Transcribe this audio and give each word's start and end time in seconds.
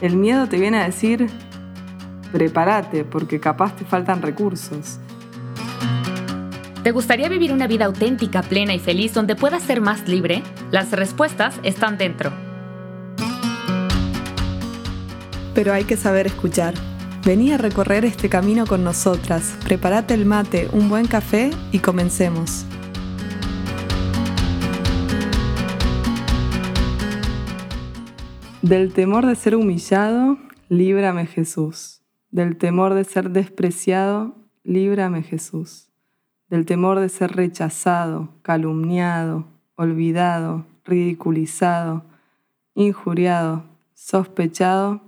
el 0.00 0.16
miedo 0.16 0.48
te 0.48 0.58
viene 0.58 0.78
a 0.78 0.84
decir, 0.84 1.28
prepárate, 2.32 3.04
porque 3.04 3.40
capaz 3.40 3.76
te 3.76 3.84
faltan 3.84 4.22
recursos. 4.22 4.98
¿Te 6.82 6.90
gustaría 6.90 7.28
vivir 7.28 7.52
una 7.52 7.66
vida 7.66 7.86
auténtica, 7.86 8.42
plena 8.42 8.74
y 8.74 8.78
feliz 8.78 9.14
donde 9.14 9.36
puedas 9.36 9.62
ser 9.62 9.80
más 9.80 10.06
libre? 10.06 10.42
Las 10.70 10.90
respuestas 10.90 11.58
están 11.62 11.96
dentro. 11.96 12.30
Pero 15.54 15.72
hay 15.72 15.84
que 15.84 15.96
saber 15.96 16.26
escuchar. 16.26 16.74
Vení 17.24 17.52
a 17.52 17.56
recorrer 17.56 18.04
este 18.04 18.28
camino 18.28 18.66
con 18.66 18.84
nosotras. 18.84 19.56
Prepárate 19.64 20.12
el 20.12 20.26
mate, 20.26 20.68
un 20.72 20.90
buen 20.90 21.06
café 21.06 21.50
y 21.72 21.78
comencemos. 21.78 22.66
Del 28.64 28.94
temor 28.94 29.26
de 29.26 29.36
ser 29.36 29.56
humillado, 29.56 30.38
líbrame 30.70 31.26
Jesús. 31.26 32.00
Del 32.30 32.56
temor 32.56 32.94
de 32.94 33.04
ser 33.04 33.28
despreciado, 33.28 34.36
líbrame 34.62 35.22
Jesús. 35.22 35.90
Del 36.48 36.64
temor 36.64 36.98
de 36.98 37.10
ser 37.10 37.32
rechazado, 37.36 38.30
calumniado, 38.40 39.46
olvidado, 39.74 40.64
ridiculizado, 40.86 42.06
injuriado, 42.74 43.64
sospechado, 43.92 45.02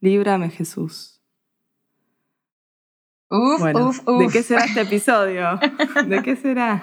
líbrame 0.00 0.50
Jesús. 0.50 1.20
Uf, 3.30 3.62
uf, 3.72 4.08
uf. 4.08 4.18
¿De 4.18 4.28
qué 4.32 4.42
será 4.42 4.64
este 4.64 4.80
episodio? 4.80 5.60
¿De 6.08 6.22
qué 6.24 6.34
será? 6.34 6.82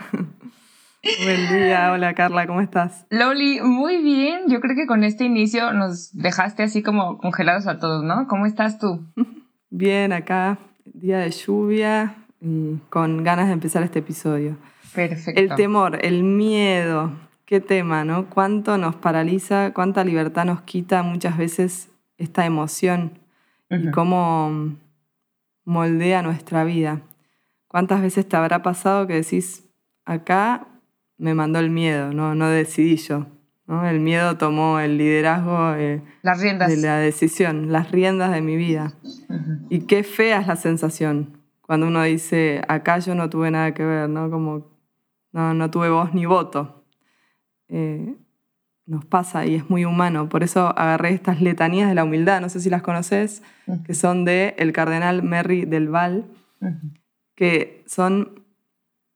Buen 1.04 1.48
día, 1.50 1.92
hola 1.92 2.16
Carla, 2.16 2.48
¿cómo 2.48 2.60
estás? 2.60 3.06
Loli, 3.12 3.62
muy 3.62 4.02
bien. 4.02 4.48
Yo 4.48 4.60
creo 4.60 4.76
que 4.76 4.88
con 4.88 5.04
este 5.04 5.26
inicio 5.26 5.72
nos 5.72 6.12
dejaste 6.12 6.64
así 6.64 6.82
como 6.82 7.20
congelados 7.20 7.68
a 7.68 7.80
todos, 7.80 8.04
¿no? 8.04 8.28
¿Cómo 8.28 8.48
estás 8.48 8.80
tú? 8.80 9.06
Bien, 9.70 10.12
acá, 10.12 10.58
día 10.86 11.20
de 11.20 11.30
lluvia 11.30 12.16
y 12.42 12.78
con 12.90 13.24
ganas 13.24 13.48
de 13.48 13.54
empezar 13.54 13.84
este 13.84 14.00
episodio. 14.00 14.58
Perfecto. 14.96 15.40
El 15.40 15.54
temor, 15.56 16.00
el 16.04 16.24
miedo, 16.24 17.12
qué 17.46 17.60
tema, 17.60 18.04
¿no? 18.04 18.28
Cuánto 18.30 18.78
nos 18.78 18.96
paraliza, 18.96 19.74
cuánta 19.74 20.04
libertad 20.04 20.46
nos 20.46 20.62
quita 20.62 21.04
muchas 21.04 21.38
veces 21.38 21.90
esta 22.18 22.46
emoción 22.46 23.20
y 23.70 23.92
cómo 23.92 24.76
moldea 25.64 26.24
nuestra 26.24 26.64
vida. 26.64 27.02
¿Cuántas 27.68 28.02
veces 28.02 28.28
te 28.28 28.36
habrá 28.36 28.64
pasado 28.64 29.06
que 29.06 29.14
decís, 29.14 29.66
acá 30.06 30.66
me 31.18 31.34
mandó 31.34 31.60
el 31.60 31.70
miedo, 31.70 32.14
no, 32.14 32.36
no 32.36 32.50
decidí 32.50 32.98
yo? 32.98 33.28
¿no? 33.66 33.88
El 33.88 34.00
miedo 34.00 34.38
tomó 34.38 34.80
el 34.80 34.98
liderazgo 34.98 35.74
eh, 35.76 36.02
las 36.22 36.42
riendas. 36.42 36.70
de 36.70 36.78
la 36.78 36.98
decisión, 36.98 37.72
las 37.72 37.92
riendas 37.92 38.32
de 38.32 38.42
mi 38.42 38.56
vida. 38.56 38.94
Y 39.70 39.82
qué 39.82 40.04
fea 40.04 40.40
es 40.40 40.48
la 40.48 40.56
sensación 40.56 41.38
cuando 41.68 41.88
uno 41.88 42.02
dice, 42.04 42.62
acá 42.70 42.98
yo 43.00 43.14
no 43.14 43.30
tuve 43.30 43.52
nada 43.52 43.74
que 43.74 43.84
ver, 43.84 44.10
¿no? 44.10 44.32
Como 44.32 44.72
no, 45.34 45.54
no 45.54 45.70
tuve 45.70 45.90
voz 45.90 46.14
ni 46.14 46.26
voto. 46.26 46.86
Eh, 47.68 48.16
nos 48.86 49.04
pasa 49.04 49.46
y 49.46 49.56
es 49.56 49.70
muy 49.70 49.84
humano. 49.84 50.30
Por 50.30 50.44
eso 50.44 50.68
agarré 50.80 51.10
estas 51.10 51.42
letanías 51.42 51.90
de 51.90 51.96
la 51.96 52.06
humildad, 52.06 52.40
no 52.40 52.48
sé 52.48 52.62
si 52.62 52.70
las 52.70 52.82
conoces, 52.82 53.44
que 53.86 53.94
son 53.94 54.24
de 54.24 54.56
el 54.58 54.72
cardenal 54.72 55.24
Merry 55.24 55.66
del 55.66 55.90
Val, 55.90 56.32
que 57.36 57.84
son 57.86 58.46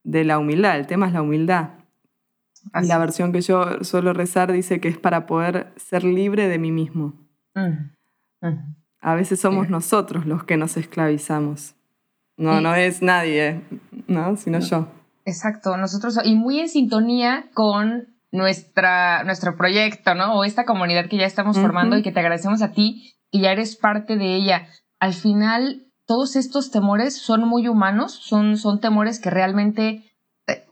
de 0.04 0.26
la 0.26 0.38
humildad, 0.38 0.78
el 0.78 0.88
tema 0.88 1.08
es 1.08 1.14
la 1.14 1.22
humildad. 1.22 1.70
Y 2.82 2.88
la 2.88 2.98
versión 2.98 3.32
que 3.32 3.42
yo 3.42 3.84
suelo 3.84 4.14
rezar 4.14 4.52
dice 4.52 4.80
que 4.80 4.88
es 4.88 4.98
para 4.98 5.26
poder 5.26 5.74
ser 5.78 6.04
libre 6.04 6.48
de 6.48 6.60
mí 6.60 6.72
mismo. 6.72 7.14
A 9.02 9.16
veces 9.16 9.40
somos 9.40 9.70
nosotros 9.70 10.26
los 10.26 10.44
que 10.44 10.58
nos 10.58 10.78
esclavizamos. 10.78 11.76
No, 12.38 12.62
no 12.62 12.74
es 12.76 13.02
nadie, 13.02 13.62
¿no? 14.08 14.36
sino 14.36 14.60
yo. 14.60 14.88
Exacto, 15.26 15.78
nosotros, 15.78 16.20
y 16.24 16.36
muy 16.36 16.60
en 16.60 16.70
sintonía 16.70 17.46
con 17.54 18.08
nuestra, 18.32 19.24
nuestro 19.24 19.56
proyecto, 19.56 20.16
¿no? 20.16 20.34
O 20.36 20.44
esta 20.44 20.66
comunidad 20.66 21.08
que 21.08 21.18
ya 21.18 21.26
estamos 21.26 21.60
formando 21.60 21.98
y 21.98 22.02
que 22.02 22.12
te 22.12 22.20
agradecemos 22.20 22.62
a 22.62 22.72
ti, 22.72 23.14
que 23.32 23.40
ya 23.40 23.52
eres 23.52 23.76
parte 23.76 24.18
de 24.18 24.36
ella. 24.36 24.68
Al 25.00 25.14
final, 25.14 25.88
todos 26.08 26.36
estos 26.36 26.72
temores 26.72 27.16
son 27.18 27.48
muy 27.48 27.68
humanos, 27.68 28.14
son, 28.14 28.58
son 28.58 28.80
temores 28.80 29.20
que 29.20 29.30
realmente, 29.30 29.88
eh, 29.90 30.11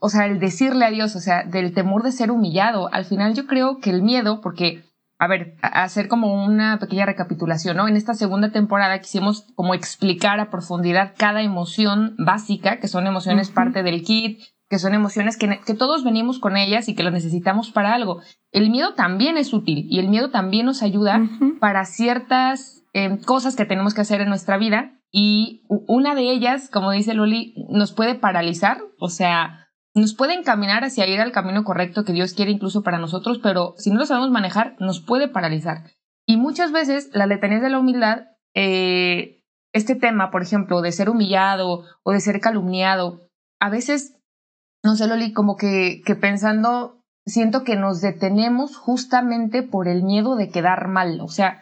o 0.00 0.08
sea, 0.08 0.26
el 0.26 0.40
decirle 0.40 0.84
a 0.84 0.90
Dios, 0.90 1.16
o 1.16 1.20
sea, 1.20 1.44
del 1.44 1.72
temor 1.72 2.02
de 2.02 2.12
ser 2.12 2.30
humillado, 2.30 2.92
al 2.92 3.04
final 3.04 3.34
yo 3.34 3.46
creo 3.46 3.78
que 3.78 3.90
el 3.90 4.02
miedo, 4.02 4.40
porque, 4.40 4.84
a 5.18 5.26
ver, 5.26 5.56
hacer 5.62 6.08
como 6.08 6.44
una 6.44 6.78
pequeña 6.78 7.06
recapitulación, 7.06 7.76
¿no? 7.76 7.88
En 7.88 7.96
esta 7.96 8.14
segunda 8.14 8.50
temporada 8.50 9.00
quisimos 9.00 9.46
como 9.54 9.74
explicar 9.74 10.40
a 10.40 10.50
profundidad 10.50 11.14
cada 11.16 11.42
emoción 11.42 12.14
básica, 12.18 12.80
que 12.80 12.88
son 12.88 13.06
emociones 13.06 13.50
parte 13.50 13.82
del 13.82 14.02
kit, 14.02 14.40
que 14.70 14.78
son 14.78 14.94
emociones 14.94 15.36
que, 15.36 15.74
todos 15.74 16.04
venimos 16.04 16.38
con 16.38 16.56
ellas 16.56 16.88
y 16.88 16.94
que 16.94 17.02
las 17.02 17.12
necesitamos 17.12 17.72
para 17.72 17.92
algo. 17.92 18.20
El 18.52 18.70
miedo 18.70 18.94
también 18.94 19.36
es 19.36 19.52
útil 19.52 19.86
y 19.90 19.98
el 19.98 20.08
miedo 20.08 20.30
también 20.30 20.64
nos 20.64 20.82
ayuda 20.82 21.20
para 21.60 21.84
ciertas 21.84 22.84
em, 22.92 23.20
cosas 23.20 23.56
que 23.56 23.64
tenemos 23.64 23.94
que 23.94 24.02
hacer 24.02 24.20
en 24.20 24.28
nuestra 24.28 24.58
vida 24.58 25.00
y 25.10 25.64
una 25.68 26.14
de 26.14 26.30
ellas, 26.30 26.70
como 26.70 26.92
dice 26.92 27.14
Loli, 27.14 27.54
nos 27.68 27.92
puede 27.92 28.14
paralizar, 28.14 28.78
o 29.00 29.08
sea, 29.08 29.69
nos 29.94 30.14
puede 30.14 30.34
encaminar 30.34 30.84
hacia 30.84 31.06
ir 31.06 31.20
al 31.20 31.32
camino 31.32 31.64
correcto 31.64 32.04
que 32.04 32.12
Dios 32.12 32.34
quiere 32.34 32.52
incluso 32.52 32.82
para 32.82 32.98
nosotros, 32.98 33.40
pero 33.42 33.74
si 33.76 33.90
no 33.90 33.98
lo 33.98 34.06
sabemos 34.06 34.30
manejar, 34.30 34.76
nos 34.78 35.00
puede 35.00 35.28
paralizar. 35.28 35.84
Y 36.26 36.36
muchas 36.36 36.72
veces 36.72 37.10
la 37.12 37.26
letanía 37.26 37.60
de 37.60 37.70
la 37.70 37.78
humildad, 37.78 38.28
eh, 38.54 39.42
este 39.72 39.94
tema, 39.94 40.30
por 40.30 40.42
ejemplo, 40.42 40.80
de 40.80 40.92
ser 40.92 41.10
humillado 41.10 41.84
o 42.02 42.12
de 42.12 42.20
ser 42.20 42.40
calumniado, 42.40 43.28
a 43.60 43.70
veces 43.70 44.20
no 44.82 44.96
sé, 44.96 45.06
Loli, 45.06 45.32
como 45.32 45.56
que, 45.56 46.02
que 46.04 46.14
pensando, 46.14 47.02
siento 47.26 47.64
que 47.64 47.76
nos 47.76 48.00
detenemos 48.00 48.76
justamente 48.76 49.62
por 49.62 49.88
el 49.88 50.02
miedo 50.02 50.36
de 50.36 50.50
quedar 50.50 50.88
mal. 50.88 51.20
O 51.20 51.28
sea, 51.28 51.60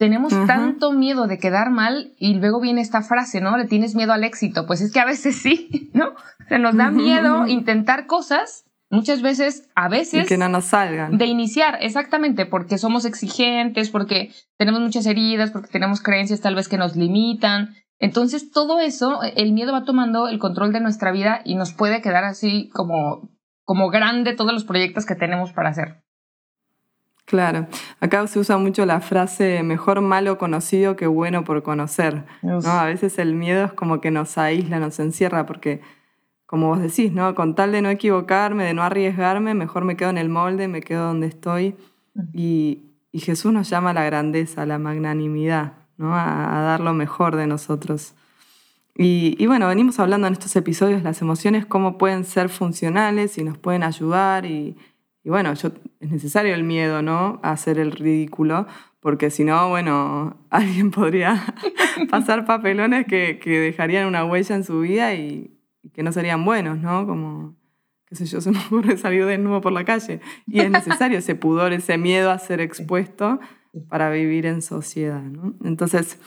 tenemos 0.00 0.32
tanto 0.46 0.92
miedo 0.92 1.26
de 1.26 1.38
quedar 1.38 1.68
mal 1.68 2.14
y 2.18 2.32
luego 2.36 2.58
viene 2.58 2.80
esta 2.80 3.02
frase, 3.02 3.42
¿no? 3.42 3.58
Le 3.58 3.66
tienes 3.66 3.94
miedo 3.94 4.14
al 4.14 4.24
éxito. 4.24 4.66
Pues 4.66 4.80
es 4.80 4.94
que 4.94 4.98
a 4.98 5.04
veces 5.04 5.36
sí, 5.36 5.90
¿no? 5.92 6.14
Se 6.48 6.58
nos 6.58 6.74
da 6.74 6.90
miedo 6.90 7.46
intentar 7.46 8.06
cosas, 8.06 8.64
muchas 8.88 9.20
veces, 9.20 9.68
a 9.74 9.90
veces. 9.90 10.24
Y 10.24 10.26
que 10.26 10.38
no 10.38 10.48
nos 10.48 10.64
salgan. 10.64 11.18
De 11.18 11.26
iniciar, 11.26 11.76
exactamente, 11.82 12.46
porque 12.46 12.78
somos 12.78 13.04
exigentes, 13.04 13.90
porque 13.90 14.30
tenemos 14.56 14.80
muchas 14.80 15.04
heridas, 15.04 15.50
porque 15.50 15.68
tenemos 15.68 16.00
creencias 16.00 16.40
tal 16.40 16.54
vez 16.54 16.66
que 16.66 16.78
nos 16.78 16.96
limitan. 16.96 17.74
Entonces, 17.98 18.50
todo 18.50 18.80
eso, 18.80 19.20
el 19.36 19.52
miedo 19.52 19.74
va 19.74 19.84
tomando 19.84 20.28
el 20.28 20.38
control 20.38 20.72
de 20.72 20.80
nuestra 20.80 21.12
vida 21.12 21.42
y 21.44 21.56
nos 21.56 21.74
puede 21.74 22.00
quedar 22.00 22.24
así 22.24 22.70
como, 22.72 23.28
como 23.64 23.90
grande 23.90 24.32
todos 24.32 24.54
los 24.54 24.64
proyectos 24.64 25.04
que 25.04 25.14
tenemos 25.14 25.52
para 25.52 25.68
hacer. 25.68 26.02
Claro, 27.30 27.68
acá 28.00 28.26
se 28.26 28.40
usa 28.40 28.58
mucho 28.58 28.84
la 28.86 29.00
frase 29.00 29.62
mejor 29.62 30.00
malo 30.00 30.36
conocido 30.36 30.96
que 30.96 31.06
bueno 31.06 31.44
por 31.44 31.62
conocer. 31.62 32.24
¿no? 32.42 32.58
A 32.58 32.86
veces 32.86 33.20
el 33.20 33.36
miedo 33.36 33.66
es 33.66 33.72
como 33.72 34.00
que 34.00 34.10
nos 34.10 34.36
aísla, 34.36 34.80
nos 34.80 34.98
encierra, 34.98 35.46
porque 35.46 35.80
como 36.46 36.66
vos 36.66 36.82
decís, 36.82 37.12
¿no? 37.12 37.36
Con 37.36 37.54
tal 37.54 37.70
de 37.70 37.82
no 37.82 37.88
equivocarme, 37.88 38.64
de 38.64 38.74
no 38.74 38.82
arriesgarme, 38.82 39.54
mejor 39.54 39.84
me 39.84 39.96
quedo 39.96 40.10
en 40.10 40.18
el 40.18 40.28
molde, 40.28 40.66
me 40.66 40.80
quedo 40.80 41.06
donde 41.06 41.28
estoy. 41.28 41.76
Y, 42.32 42.82
y 43.12 43.20
Jesús 43.20 43.52
nos 43.52 43.70
llama 43.70 43.90
a 43.90 43.94
la 43.94 44.02
grandeza, 44.02 44.62
a 44.62 44.66
la 44.66 44.80
magnanimidad 44.80 45.74
a, 46.08 46.60
dar 46.62 46.80
lo 46.80 46.94
mejor 46.94 47.36
de 47.36 47.46
nosotros. 47.46 48.14
Y, 48.96 49.46
bueno, 49.46 49.68
venimos 49.68 49.98
hablando 49.98 50.26
en 50.26 50.34
estos 50.34 50.54
episodios 50.56 51.02
las 51.02 51.22
emociones, 51.22 51.64
cómo 51.64 51.96
pueden 51.96 52.24
ser 52.24 52.50
funcionales 52.50 53.38
y 53.38 53.44
nos 53.44 53.56
pueden 53.56 53.82
ayudar. 53.82 54.44
Y, 54.44 54.76
bueno, 55.28 55.52
yo, 55.54 55.70
es 56.00 56.10
necesario 56.10 56.54
el 56.54 56.64
miedo, 56.64 57.02
¿no? 57.02 57.40
A 57.42 57.52
hacer 57.52 57.78
el 57.78 57.92
ridículo, 57.92 58.66
porque 59.00 59.30
si 59.30 59.44
no, 59.44 59.68
bueno, 59.68 60.38
alguien 60.50 60.90
podría 60.90 61.54
pasar 62.10 62.46
papelones 62.46 63.06
que, 63.06 63.38
que, 63.38 63.58
dejarían 63.58 64.06
una 64.06 64.24
huella 64.24 64.56
en 64.56 64.64
su 64.64 64.80
vida 64.80 65.14
y, 65.14 65.56
que 65.92 66.02
no 66.02 66.12
serían 66.12 66.44
buenos, 66.44 66.78
¿no? 66.78 67.06
Como, 67.06 67.56
qué 68.06 68.14
sé 68.14 68.26
yo, 68.26 68.40
se 68.40 68.50
me 68.50 68.58
ocurre 68.58 68.96
salir 68.96 69.24
de 69.26 69.38
nuevo 69.38 69.60
por 69.60 69.72
la 69.72 69.84
calle. 69.84 70.20
Y 70.46 70.60
es 70.60 70.70
necesario 70.70 71.18
ese 71.18 71.34
pudor, 71.34 71.72
ese 71.72 71.96
miedo 71.98 72.30
a 72.30 72.38
ser 72.38 72.60
expuesto 72.60 73.40
para 73.88 74.10
vivir 74.10 74.46
en 74.46 74.62
sociedad. 74.62 75.22
¿no? 75.22 75.54
Entonces, 75.64 76.18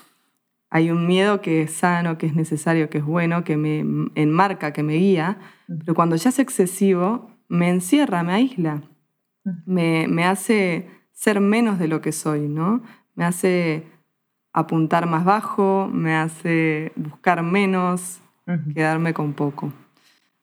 hay 0.69 0.89
un 0.89 1.05
miedo 1.05 1.41
que 1.41 1.61
es 1.61 1.71
sano, 1.71 2.17
que 2.17 2.25
es 2.25 2.35
necesario, 2.35 2.89
que 2.89 2.97
es 2.97 3.05
bueno, 3.05 3.43
que 3.43 3.57
me 3.57 3.85
enmarca, 4.15 4.73
que 4.73 4.81
me 4.81 4.95
guía, 4.95 5.37
pero 5.67 5.93
cuando 5.93 6.15
ya 6.15 6.29
es 6.29 6.39
excesivo, 6.39 7.29
me 7.47 7.69
encierra, 7.69 8.23
me 8.23 8.33
aísla, 8.33 8.81
me, 9.65 10.07
me 10.07 10.25
hace 10.25 10.89
ser 11.11 11.39
menos 11.39 11.79
de 11.79 11.87
lo 11.87 12.01
que 12.01 12.11
soy, 12.11 12.47
¿no? 12.47 12.81
Me 13.15 13.25
hace 13.25 13.85
apuntar 14.53 15.05
más 15.07 15.25
bajo, 15.25 15.89
me 15.91 16.15
hace 16.15 16.91
buscar 16.95 17.41
menos, 17.43 18.19
quedarme 18.73 19.13
con 19.13 19.33
poco. 19.33 19.73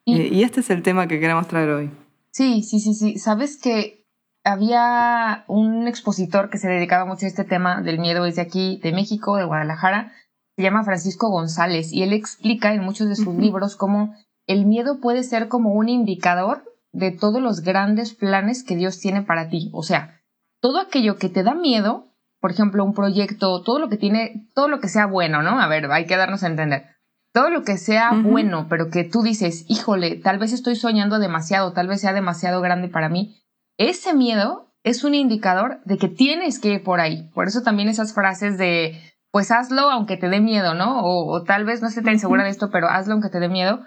Y, 0.05 0.20
eh, 0.20 0.29
y, 0.32 0.43
este 0.43 0.61
es 0.61 0.70
el 0.70 0.82
tema 0.82 1.06
que 1.06 1.20
queremos 1.20 1.47
traer 1.47 1.70
hoy. 1.70 1.91
Sí, 2.31 2.62
sí, 2.62 2.81
sí, 2.81 2.94
sí. 2.94 3.19
Sabes 3.19 3.56
que 3.56 4.05
había 4.44 5.44
un 5.46 5.87
expositor 5.87 6.50
que 6.50 6.58
se 6.58 6.69
dedicaba 6.69 7.05
mucho 7.05 7.26
a 7.26 7.29
este 7.29 7.44
tema 7.44 7.82
del 7.82 7.99
miedo 7.99 8.25
desde 8.25 8.43
aquí, 8.43 8.81
de 8.82 8.93
México, 8.93 9.37
de 9.37 9.44
Guadalajara, 9.44 10.12
se 10.56 10.62
llama 10.62 10.85
Francisco 10.85 11.31
González, 11.31 11.93
y 11.93 12.03
él 12.03 12.12
explica 12.12 12.75
en 12.75 12.82
muchos 12.82 13.08
de 13.08 13.17
sus 13.17 13.35
libros 13.35 13.76
cómo 13.76 14.14
el 14.46 14.67
miedo 14.67 15.00
puede 15.00 15.23
ser 15.23 15.49
como 15.49 15.73
un 15.73 15.88
indicador 15.88 16.64
de 16.92 17.10
todos 17.10 17.40
los 17.40 17.60
grandes 17.60 18.14
planes 18.14 18.64
que 18.64 18.76
Dios 18.76 18.98
tiene 18.98 19.22
para 19.22 19.48
ti. 19.48 19.70
O 19.72 19.82
sea, 19.82 20.20
todo 20.60 20.81
aquello 20.81 21.16
que 21.16 21.28
te 21.28 21.42
da 21.42 21.54
miedo, 21.54 22.08
por 22.40 22.50
ejemplo, 22.50 22.84
un 22.84 22.94
proyecto, 22.94 23.62
todo 23.62 23.78
lo 23.78 23.88
que 23.88 23.96
tiene, 23.96 24.48
todo 24.54 24.69
lo 24.69 24.81
que 24.81 24.88
sea 24.88 25.06
bueno, 25.06 25.42
¿no? 25.42 25.60
A 25.60 25.69
ver, 25.69 25.90
hay 25.90 26.06
que 26.06 26.16
darnos 26.16 26.42
a 26.42 26.48
entender. 26.48 26.84
Todo 27.32 27.48
lo 27.50 27.62
que 27.62 27.76
sea 27.76 28.10
bueno, 28.12 28.66
pero 28.69 28.90
que 28.90 29.04
tú 29.04 29.22
dices, 29.22 29.64
híjole, 29.69 30.16
tal 30.16 30.38
vez 30.38 30.52
estoy 30.52 30.75
soñando 30.75 31.20
demasiado, 31.20 31.72
tal 31.72 31.87
vez 31.87 32.00
sea 32.00 32.12
demasiado 32.12 32.60
grande 32.60 32.88
para 32.88 33.08
mí, 33.08 33.36
ese 33.78 34.14
miedo 34.14 34.75
es 34.82 35.04
un 35.04 35.14
indicador 35.14 35.81
de 35.84 35.96
que 35.96 36.08
tienes 36.08 36.58
que 36.58 36.75
ir 36.75 36.82
por 36.82 37.00
ahí. 37.00 37.31
Por 37.34 37.46
eso 37.46 37.62
también 37.62 37.88
esas 37.88 38.14
frases 38.14 38.58
de, 38.58 39.00
pues 39.31 39.50
hazlo 39.50 39.82
aunque 39.90 40.16
te 40.16 40.28
dé 40.28 40.40
miedo, 40.40 40.75
¿no? 40.75 41.02
O, 41.04 41.43
tal 41.44 41.64
vez 41.64 41.82
no 41.82 41.88
esté 41.88 42.02
tan 42.02 42.19
segura 42.19 42.44
de 42.44 42.50
esto, 42.50 42.70
pero 42.70 42.88
hazlo 42.88 43.14
aunque 43.14 43.28
te 43.28 43.40
dé 43.40 43.48
miedo. 43.48 43.81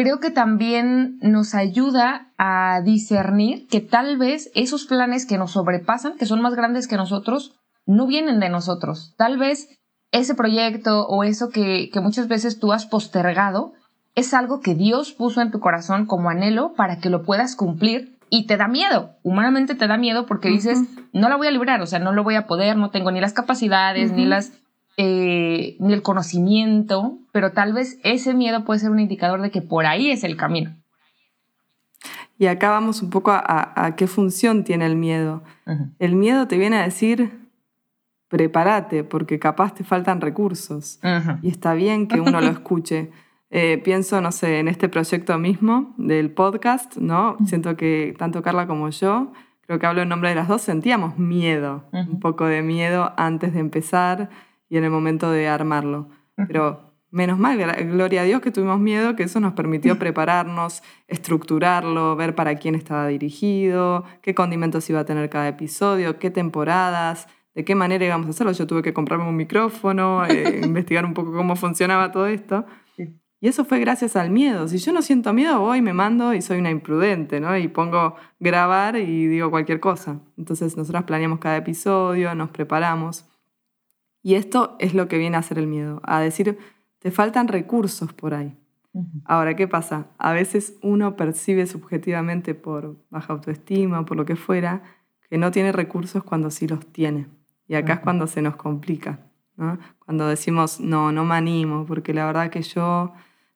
Creo 0.00 0.20
que 0.20 0.30
también 0.30 1.18
nos 1.22 1.56
ayuda 1.56 2.30
a 2.38 2.82
discernir 2.84 3.66
que 3.66 3.80
tal 3.80 4.16
vez 4.16 4.48
esos 4.54 4.86
planes 4.86 5.26
que 5.26 5.38
nos 5.38 5.50
sobrepasan, 5.50 6.16
que 6.16 6.24
son 6.24 6.40
más 6.40 6.54
grandes 6.54 6.86
que 6.86 6.96
nosotros, 6.96 7.56
no 7.84 8.06
vienen 8.06 8.38
de 8.38 8.48
nosotros. 8.48 9.16
Tal 9.18 9.38
vez 9.38 9.76
ese 10.12 10.36
proyecto 10.36 11.04
o 11.08 11.24
eso 11.24 11.48
que, 11.48 11.90
que 11.92 12.00
muchas 12.00 12.28
veces 12.28 12.60
tú 12.60 12.70
has 12.72 12.86
postergado 12.86 13.72
es 14.14 14.34
algo 14.34 14.60
que 14.60 14.76
Dios 14.76 15.10
puso 15.10 15.40
en 15.40 15.50
tu 15.50 15.58
corazón 15.58 16.06
como 16.06 16.30
anhelo 16.30 16.74
para 16.74 17.00
que 17.00 17.10
lo 17.10 17.24
puedas 17.24 17.56
cumplir 17.56 18.20
y 18.30 18.46
te 18.46 18.56
da 18.56 18.68
miedo, 18.68 19.16
humanamente 19.24 19.74
te 19.74 19.88
da 19.88 19.96
miedo 19.96 20.26
porque 20.26 20.48
dices, 20.48 20.78
no 21.12 21.28
la 21.28 21.34
voy 21.34 21.48
a 21.48 21.50
librar, 21.50 21.82
o 21.82 21.86
sea, 21.86 21.98
no 21.98 22.12
lo 22.12 22.22
voy 22.22 22.36
a 22.36 22.46
poder, 22.46 22.76
no 22.76 22.90
tengo 22.90 23.10
ni 23.10 23.20
las 23.20 23.32
capacidades, 23.32 24.12
ni 24.12 24.26
las 24.26 24.52
eh, 25.00 25.76
ni 25.78 25.92
el 25.92 26.02
conocimiento, 26.02 27.18
pero 27.38 27.52
tal 27.52 27.72
vez 27.72 28.00
ese 28.02 28.34
miedo 28.34 28.64
puede 28.64 28.80
ser 28.80 28.90
un 28.90 28.98
indicador 28.98 29.40
de 29.40 29.52
que 29.52 29.62
por 29.62 29.86
ahí 29.86 30.10
es 30.10 30.24
el 30.24 30.36
camino. 30.36 30.74
Y 32.36 32.46
acá 32.46 32.70
vamos 32.70 33.00
un 33.00 33.10
poco 33.10 33.30
a, 33.32 33.94
qué 33.96 34.08
función 34.08 34.64
tiene 34.64 34.86
el 34.86 34.96
miedo. 34.96 35.44
El 36.00 36.16
miedo 36.16 36.48
te 36.48 36.58
viene 36.58 36.78
a 36.78 36.82
decir, 36.82 37.38
prepárate, 38.26 39.04
porque 39.04 39.38
capaz 39.38 39.72
te 39.72 39.84
faltan 39.84 40.20
recursos. 40.20 40.98
Y 41.40 41.48
está 41.48 41.74
bien 41.74 42.08
que 42.08 42.20
uno 42.20 42.40
lo 42.40 42.48
escuche. 42.50 43.12
Eh, 43.50 43.80
pienso, 43.84 44.20
no 44.20 44.32
sé, 44.32 44.58
en 44.58 44.66
este 44.66 44.88
proyecto 44.88 45.38
mismo 45.38 45.94
del 45.96 46.32
podcast, 46.32 46.96
¿no? 46.96 47.36
Siento 47.46 47.76
que 47.76 48.16
tanto 48.18 48.42
Carla 48.42 48.66
como 48.66 48.88
yo, 48.88 49.32
creo 49.60 49.78
que 49.78 49.86
hablo 49.86 50.02
en 50.02 50.08
nombre 50.08 50.30
de 50.30 50.34
las 50.34 50.48
dos, 50.48 50.62
sentíamos 50.62 51.18
miedo, 51.18 51.84
un 51.92 52.18
poco 52.18 52.46
de 52.46 52.62
miedo 52.62 53.12
antes 53.16 53.54
de 53.54 53.60
empezar 53.60 54.28
y 54.68 54.76
en 54.76 54.82
el 54.82 54.90
momento 54.90 55.30
de 55.30 55.46
armarlo. 55.46 56.08
Pero 56.34 56.87
menos 57.10 57.38
mal, 57.38 57.58
gloria 57.86 58.22
a 58.22 58.24
Dios 58.24 58.40
que 58.40 58.50
tuvimos 58.50 58.80
miedo, 58.80 59.16
que 59.16 59.22
eso 59.22 59.40
nos 59.40 59.54
permitió 59.54 59.98
prepararnos, 59.98 60.82
estructurarlo, 61.06 62.16
ver 62.16 62.34
para 62.34 62.56
quién 62.56 62.74
estaba 62.74 63.06
dirigido, 63.08 64.04
qué 64.22 64.34
condimentos 64.34 64.88
iba 64.90 65.00
a 65.00 65.04
tener 65.04 65.30
cada 65.30 65.48
episodio, 65.48 66.18
qué 66.18 66.30
temporadas, 66.30 67.28
de 67.54 67.64
qué 67.64 67.74
manera 67.74 68.04
íbamos 68.04 68.26
a 68.28 68.30
hacerlo. 68.30 68.52
Yo 68.52 68.66
tuve 68.66 68.82
que 68.82 68.92
comprarme 68.92 69.28
un 69.28 69.36
micrófono, 69.36 70.24
eh, 70.26 70.60
investigar 70.64 71.04
un 71.04 71.14
poco 71.14 71.32
cómo 71.32 71.56
funcionaba 71.56 72.12
todo 72.12 72.26
esto. 72.26 72.66
Y 73.40 73.46
eso 73.46 73.64
fue 73.64 73.78
gracias 73.78 74.16
al 74.16 74.30
miedo. 74.30 74.66
Si 74.66 74.78
yo 74.78 74.92
no 74.92 75.00
siento 75.00 75.32
miedo, 75.32 75.60
voy, 75.60 75.80
me 75.80 75.92
mando 75.92 76.34
y 76.34 76.42
soy 76.42 76.58
una 76.58 76.70
imprudente, 76.70 77.38
¿no? 77.38 77.56
Y 77.56 77.68
pongo 77.68 78.16
grabar 78.40 78.96
y 78.96 79.28
digo 79.28 79.50
cualquier 79.50 79.78
cosa. 79.78 80.20
Entonces 80.36 80.76
nosotros 80.76 81.04
planeamos 81.04 81.38
cada 81.38 81.56
episodio, 81.56 82.34
nos 82.34 82.50
preparamos. 82.50 83.26
Y 84.22 84.34
esto 84.34 84.76
es 84.80 84.94
lo 84.94 85.06
que 85.06 85.18
viene 85.18 85.36
a 85.36 85.40
hacer 85.40 85.58
el 85.58 85.68
miedo, 85.68 86.00
a 86.02 86.20
decir, 86.20 86.58
te 86.98 87.10
faltan 87.10 87.48
recursos 87.48 88.12
por 88.12 88.34
ahí. 88.34 88.56
Ahora, 89.24 89.54
¿qué 89.54 89.68
pasa? 89.68 90.08
A 90.18 90.32
veces 90.32 90.76
uno 90.82 91.14
percibe 91.16 91.66
subjetivamente 91.66 92.54
por 92.54 92.96
baja 93.10 93.32
autoestima, 93.32 94.04
por 94.04 94.16
lo 94.16 94.24
que 94.24 94.34
fuera, 94.34 94.82
que 95.28 95.38
no 95.38 95.50
tiene 95.50 95.72
recursos 95.72 96.24
cuando 96.24 96.50
sí 96.50 96.66
los 96.66 96.84
tiene. 96.86 97.26
Y 97.68 97.74
acá 97.74 97.94
es 97.94 98.00
cuando 98.00 98.26
se 98.26 98.42
nos 98.42 98.56
complica. 98.56 99.20
¿no? 99.56 99.78
Cuando 100.04 100.26
decimos, 100.26 100.80
no, 100.80 101.12
no 101.12 101.24
me 101.24 101.34
animo, 101.36 101.84
porque 101.86 102.14
la 102.14 102.26
verdad 102.26 102.50
que 102.50 102.62
yo 102.62 103.12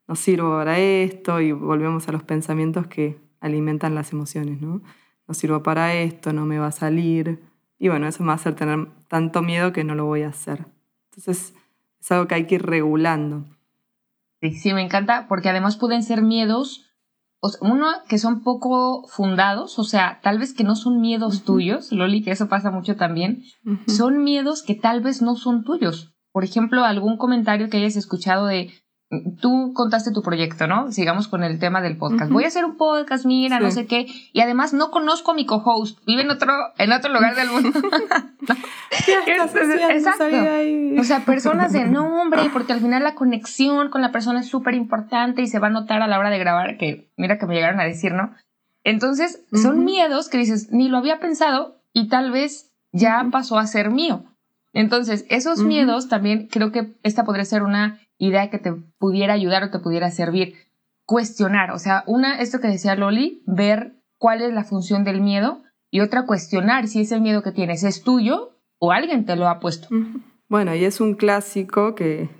no 0.06 0.14
sirvo 0.14 0.50
para 0.56 0.78
esto 0.78 1.40
y 1.40 1.52
volvemos 1.52 2.08
a 2.08 2.12
los 2.12 2.22
pensamientos 2.22 2.86
que 2.86 3.18
alimentan 3.40 3.94
las 3.94 4.12
emociones, 4.12 4.60
¿no? 4.60 4.82
No 5.26 5.34
sirvo 5.34 5.62
para 5.62 5.94
esto, 5.94 6.32
no 6.32 6.44
me 6.44 6.58
va 6.58 6.68
a 6.68 6.72
salir. 6.72 7.40
Y 7.78 7.88
bueno, 7.88 8.06
eso 8.06 8.22
me 8.22 8.28
va 8.28 8.32
a 8.34 8.36
hacer 8.36 8.54
tener 8.54 8.88
tanto 9.08 9.42
miedo 9.42 9.72
que 9.72 9.84
no 9.84 9.94
lo 9.94 10.04
voy 10.04 10.22
a 10.22 10.28
hacer. 10.28 10.66
Entonces, 11.10 11.54
es 12.02 12.12
algo 12.12 12.26
que 12.26 12.34
hay 12.34 12.46
que 12.46 12.56
ir 12.56 12.66
regulando. 12.66 13.46
Sí, 14.40 14.54
sí, 14.54 14.74
me 14.74 14.82
encanta, 14.82 15.26
porque 15.28 15.48
además 15.48 15.76
pueden 15.76 16.02
ser 16.02 16.20
miedos, 16.20 16.90
uno, 17.60 17.86
que 18.08 18.18
son 18.18 18.42
poco 18.42 19.06
fundados, 19.06 19.78
o 19.78 19.84
sea, 19.84 20.20
tal 20.20 20.38
vez 20.38 20.52
que 20.52 20.64
no 20.64 20.74
son 20.74 21.00
miedos 21.00 21.44
tuyos, 21.44 21.92
Loli, 21.92 22.22
que 22.22 22.32
eso 22.32 22.48
pasa 22.48 22.72
mucho 22.72 22.96
también, 22.96 23.44
son 23.86 24.24
miedos 24.24 24.62
que 24.62 24.74
tal 24.74 25.00
vez 25.00 25.22
no 25.22 25.36
son 25.36 25.62
tuyos. 25.62 26.12
Por 26.32 26.44
ejemplo, 26.44 26.84
algún 26.84 27.18
comentario 27.18 27.68
que 27.68 27.76
hayas 27.76 27.96
escuchado 27.96 28.46
de, 28.46 28.72
tú 29.40 29.72
contaste 29.74 30.10
tu 30.12 30.22
proyecto, 30.22 30.66
¿no? 30.66 30.90
Sigamos 30.90 31.28
con 31.28 31.44
el 31.44 31.58
tema 31.58 31.82
del 31.82 31.96
podcast. 31.96 32.30
Voy 32.30 32.44
a 32.44 32.48
hacer 32.48 32.64
un 32.64 32.76
podcast, 32.76 33.26
mira, 33.26 33.60
no 33.60 33.70
sé 33.70 33.86
qué. 33.86 34.06
Y 34.32 34.40
además 34.40 34.72
no 34.72 34.90
conozco 34.90 35.32
a 35.32 35.34
mi 35.34 35.44
co-host. 35.44 35.98
Vive 36.06 36.22
en 36.22 36.30
otro, 36.30 36.52
en 36.78 36.92
otro 36.92 37.12
lugar 37.12 37.34
del 37.34 37.50
mundo. 37.50 37.70
Exacto. 39.90 40.24
O 40.98 41.04
sea, 41.04 41.24
personas 41.24 41.72
de 41.72 41.84
nombre, 41.84 42.42
porque 42.52 42.72
al 42.72 42.80
final 42.80 43.02
la 43.02 43.14
conexión 43.14 43.90
con 43.90 44.00
la 44.00 44.12
persona 44.12 44.40
es 44.40 44.48
súper 44.48 44.74
importante 44.74 45.42
y 45.42 45.46
se 45.46 45.58
va 45.58 45.66
a 45.66 45.70
notar 45.70 46.00
a 46.02 46.06
la 46.06 46.18
hora 46.18 46.30
de 46.30 46.38
grabar, 46.38 46.78
que 46.78 47.10
mira 47.16 47.38
que 47.38 47.46
me 47.46 47.54
llegaron 47.54 47.80
a 47.80 47.84
decir, 47.84 48.12
¿no? 48.14 48.34
Entonces, 48.84 49.44
son 49.52 49.84
miedos 49.84 50.28
que 50.28 50.38
dices, 50.38 50.72
ni 50.72 50.88
lo 50.88 50.98
había 50.98 51.20
pensado 51.20 51.80
y 51.92 52.08
tal 52.08 52.32
vez 52.32 52.72
ya 52.92 53.26
pasó 53.30 53.58
a 53.58 53.66
ser 53.66 53.90
mío. 53.90 54.24
Entonces, 54.72 55.26
esos 55.28 55.62
miedos 55.62 56.08
también 56.08 56.48
creo 56.50 56.72
que 56.72 56.94
esta 57.02 57.24
podría 57.24 57.44
ser 57.44 57.62
una 57.62 58.00
idea 58.26 58.50
que 58.50 58.58
te 58.58 58.72
pudiera 58.98 59.34
ayudar 59.34 59.64
o 59.64 59.70
te 59.70 59.80
pudiera 59.80 60.10
servir. 60.10 60.54
Cuestionar, 61.04 61.72
o 61.72 61.78
sea, 61.78 62.04
una, 62.06 62.38
esto 62.40 62.60
que 62.60 62.68
decía 62.68 62.94
Loli, 62.94 63.42
ver 63.46 63.96
cuál 64.16 64.42
es 64.42 64.54
la 64.54 64.62
función 64.62 65.02
del 65.02 65.20
miedo 65.20 65.62
y 65.90 66.00
otra, 66.00 66.24
cuestionar 66.24 66.86
si 66.86 67.00
ese 67.00 67.20
miedo 67.20 67.42
que 67.42 67.50
tienes 67.50 67.82
es 67.82 68.02
tuyo 68.02 68.56
o 68.78 68.92
alguien 68.92 69.26
te 69.26 69.34
lo 69.34 69.48
ha 69.48 69.58
puesto. 69.58 69.88
Bueno, 70.48 70.74
y 70.74 70.84
es 70.84 71.00
un 71.00 71.14
clásico 71.14 71.96
que 71.96 72.30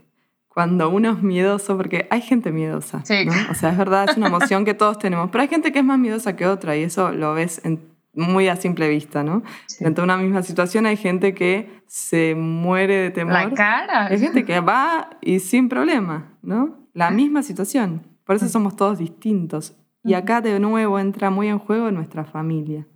cuando 0.46 0.88
uno 0.88 1.12
es 1.12 1.22
miedoso, 1.22 1.76
porque 1.76 2.06
hay 2.10 2.20
gente 2.20 2.52
miedosa, 2.52 3.04
sí. 3.04 3.26
o 3.50 3.54
sea, 3.54 3.70
es 3.70 3.78
verdad, 3.78 4.08
es 4.08 4.16
una 4.16 4.28
emoción 4.28 4.64
que 4.64 4.74
todos 4.74 4.98
tenemos, 4.98 5.30
pero 5.30 5.42
hay 5.42 5.48
gente 5.48 5.72
que 5.72 5.80
es 5.80 5.84
más 5.84 5.98
miedosa 5.98 6.36
que 6.36 6.46
otra 6.46 6.76
y 6.76 6.84
eso 6.84 7.10
lo 7.10 7.34
ves 7.34 7.60
en 7.64 7.91
muy 8.14 8.48
a 8.48 8.56
simple 8.56 8.88
vista, 8.88 9.22
¿no? 9.22 9.42
Sí. 9.66 9.84
Dentro 9.84 10.02
de 10.02 10.06
una 10.06 10.16
misma 10.16 10.42
situación 10.42 10.86
hay 10.86 10.96
gente 10.96 11.34
que 11.34 11.82
se 11.86 12.34
muere 12.34 12.96
de 12.96 13.10
temor. 13.10 13.34
La 13.34 13.50
cara. 13.50 14.06
Hay 14.06 14.18
gente 14.18 14.44
que 14.44 14.60
va 14.60 15.18
y 15.20 15.40
sin 15.40 15.68
problema, 15.68 16.36
¿no? 16.42 16.88
La 16.92 17.10
misma 17.10 17.42
situación. 17.42 18.06
Por 18.24 18.36
eso 18.36 18.48
somos 18.48 18.76
todos 18.76 18.98
distintos. 18.98 19.76
Y 20.04 20.14
acá 20.14 20.40
de 20.40 20.58
nuevo 20.58 20.98
entra 20.98 21.30
muy 21.30 21.48
en 21.48 21.58
juego 21.58 21.90
nuestra 21.90 22.24
familia. 22.24 22.86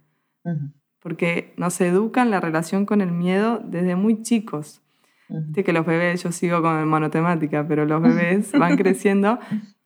Porque 1.00 1.54
nos 1.56 1.80
educan 1.80 2.30
la 2.30 2.40
relación 2.40 2.84
con 2.84 3.00
el 3.00 3.12
miedo 3.12 3.60
desde 3.64 3.96
muy 3.96 4.22
chicos. 4.22 4.82
Viste 5.28 5.64
que 5.64 5.72
los 5.72 5.84
bebés, 5.84 6.22
yo 6.22 6.30
sigo 6.30 6.62
con 6.62 6.86
monotemática, 6.88 7.66
pero 7.66 7.84
los 7.84 8.02
bebés 8.02 8.52
van 8.52 8.76
creciendo 8.76 9.38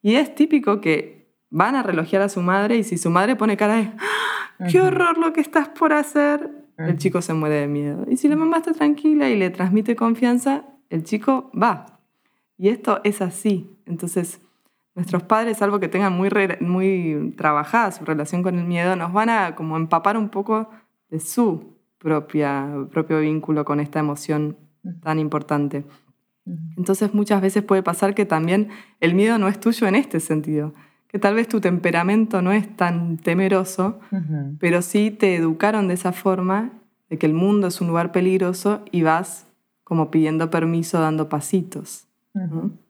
y 0.02 0.14
es 0.14 0.34
típico 0.34 0.80
que 0.80 1.19
van 1.50 1.74
a 1.74 1.82
relojear 1.82 2.22
a 2.22 2.28
su 2.28 2.40
madre 2.40 2.76
y 2.76 2.84
si 2.84 2.96
su 2.96 3.10
madre 3.10 3.36
pone 3.36 3.56
cara 3.56 3.76
de 3.76 3.92
qué 4.70 4.80
horror 4.80 5.18
lo 5.18 5.32
que 5.32 5.40
estás 5.40 5.68
por 5.68 5.92
hacer, 5.92 6.50
el 6.78 6.96
chico 6.96 7.20
se 7.20 7.34
muere 7.34 7.56
de 7.56 7.66
miedo. 7.66 8.06
Y 8.08 8.16
si 8.16 8.28
la 8.28 8.36
mamá 8.36 8.58
está 8.58 8.72
tranquila 8.72 9.28
y 9.28 9.36
le 9.36 9.50
transmite 9.50 9.96
confianza, 9.96 10.64
el 10.88 11.04
chico 11.04 11.50
va. 11.60 12.00
Y 12.56 12.68
esto 12.68 13.00
es 13.04 13.20
así. 13.20 13.76
Entonces, 13.86 14.40
nuestros 14.94 15.22
padres, 15.22 15.58
salvo 15.58 15.80
que 15.80 15.88
tengan 15.88 16.12
muy, 16.12 16.30
muy 16.60 17.34
trabajada 17.36 17.92
su 17.92 18.04
relación 18.04 18.42
con 18.42 18.58
el 18.58 18.64
miedo, 18.64 18.96
nos 18.96 19.12
van 19.12 19.28
a 19.28 19.54
como 19.54 19.76
empapar 19.76 20.16
un 20.16 20.28
poco 20.30 20.70
de 21.08 21.20
su 21.20 21.76
propia, 21.98 22.68
propio 22.90 23.20
vínculo 23.20 23.64
con 23.64 23.80
esta 23.80 24.00
emoción 24.00 24.56
tan 25.02 25.18
importante. 25.18 25.84
Entonces 26.76 27.14
muchas 27.14 27.40
veces 27.42 27.62
puede 27.62 27.82
pasar 27.82 28.14
que 28.14 28.24
también 28.24 28.70
el 29.00 29.14
miedo 29.14 29.38
no 29.38 29.48
es 29.48 29.60
tuyo 29.60 29.86
en 29.86 29.94
este 29.94 30.20
sentido, 30.20 30.74
que 31.10 31.18
tal 31.18 31.34
vez 31.34 31.48
tu 31.48 31.60
temperamento 31.60 32.40
no 32.40 32.52
es 32.52 32.76
tan 32.76 33.16
temeroso, 33.18 33.98
pero 34.60 34.80
sí 34.80 35.10
te 35.10 35.34
educaron 35.34 35.88
de 35.88 35.94
esa 35.94 36.12
forma, 36.12 36.72
de 37.08 37.18
que 37.18 37.26
el 37.26 37.34
mundo 37.34 37.66
es 37.66 37.80
un 37.80 37.88
lugar 37.88 38.12
peligroso 38.12 38.84
y 38.92 39.02
vas 39.02 39.46
como 39.82 40.12
pidiendo 40.12 40.50
permiso, 40.50 41.00
dando 41.00 41.28
pasitos. 41.28 42.06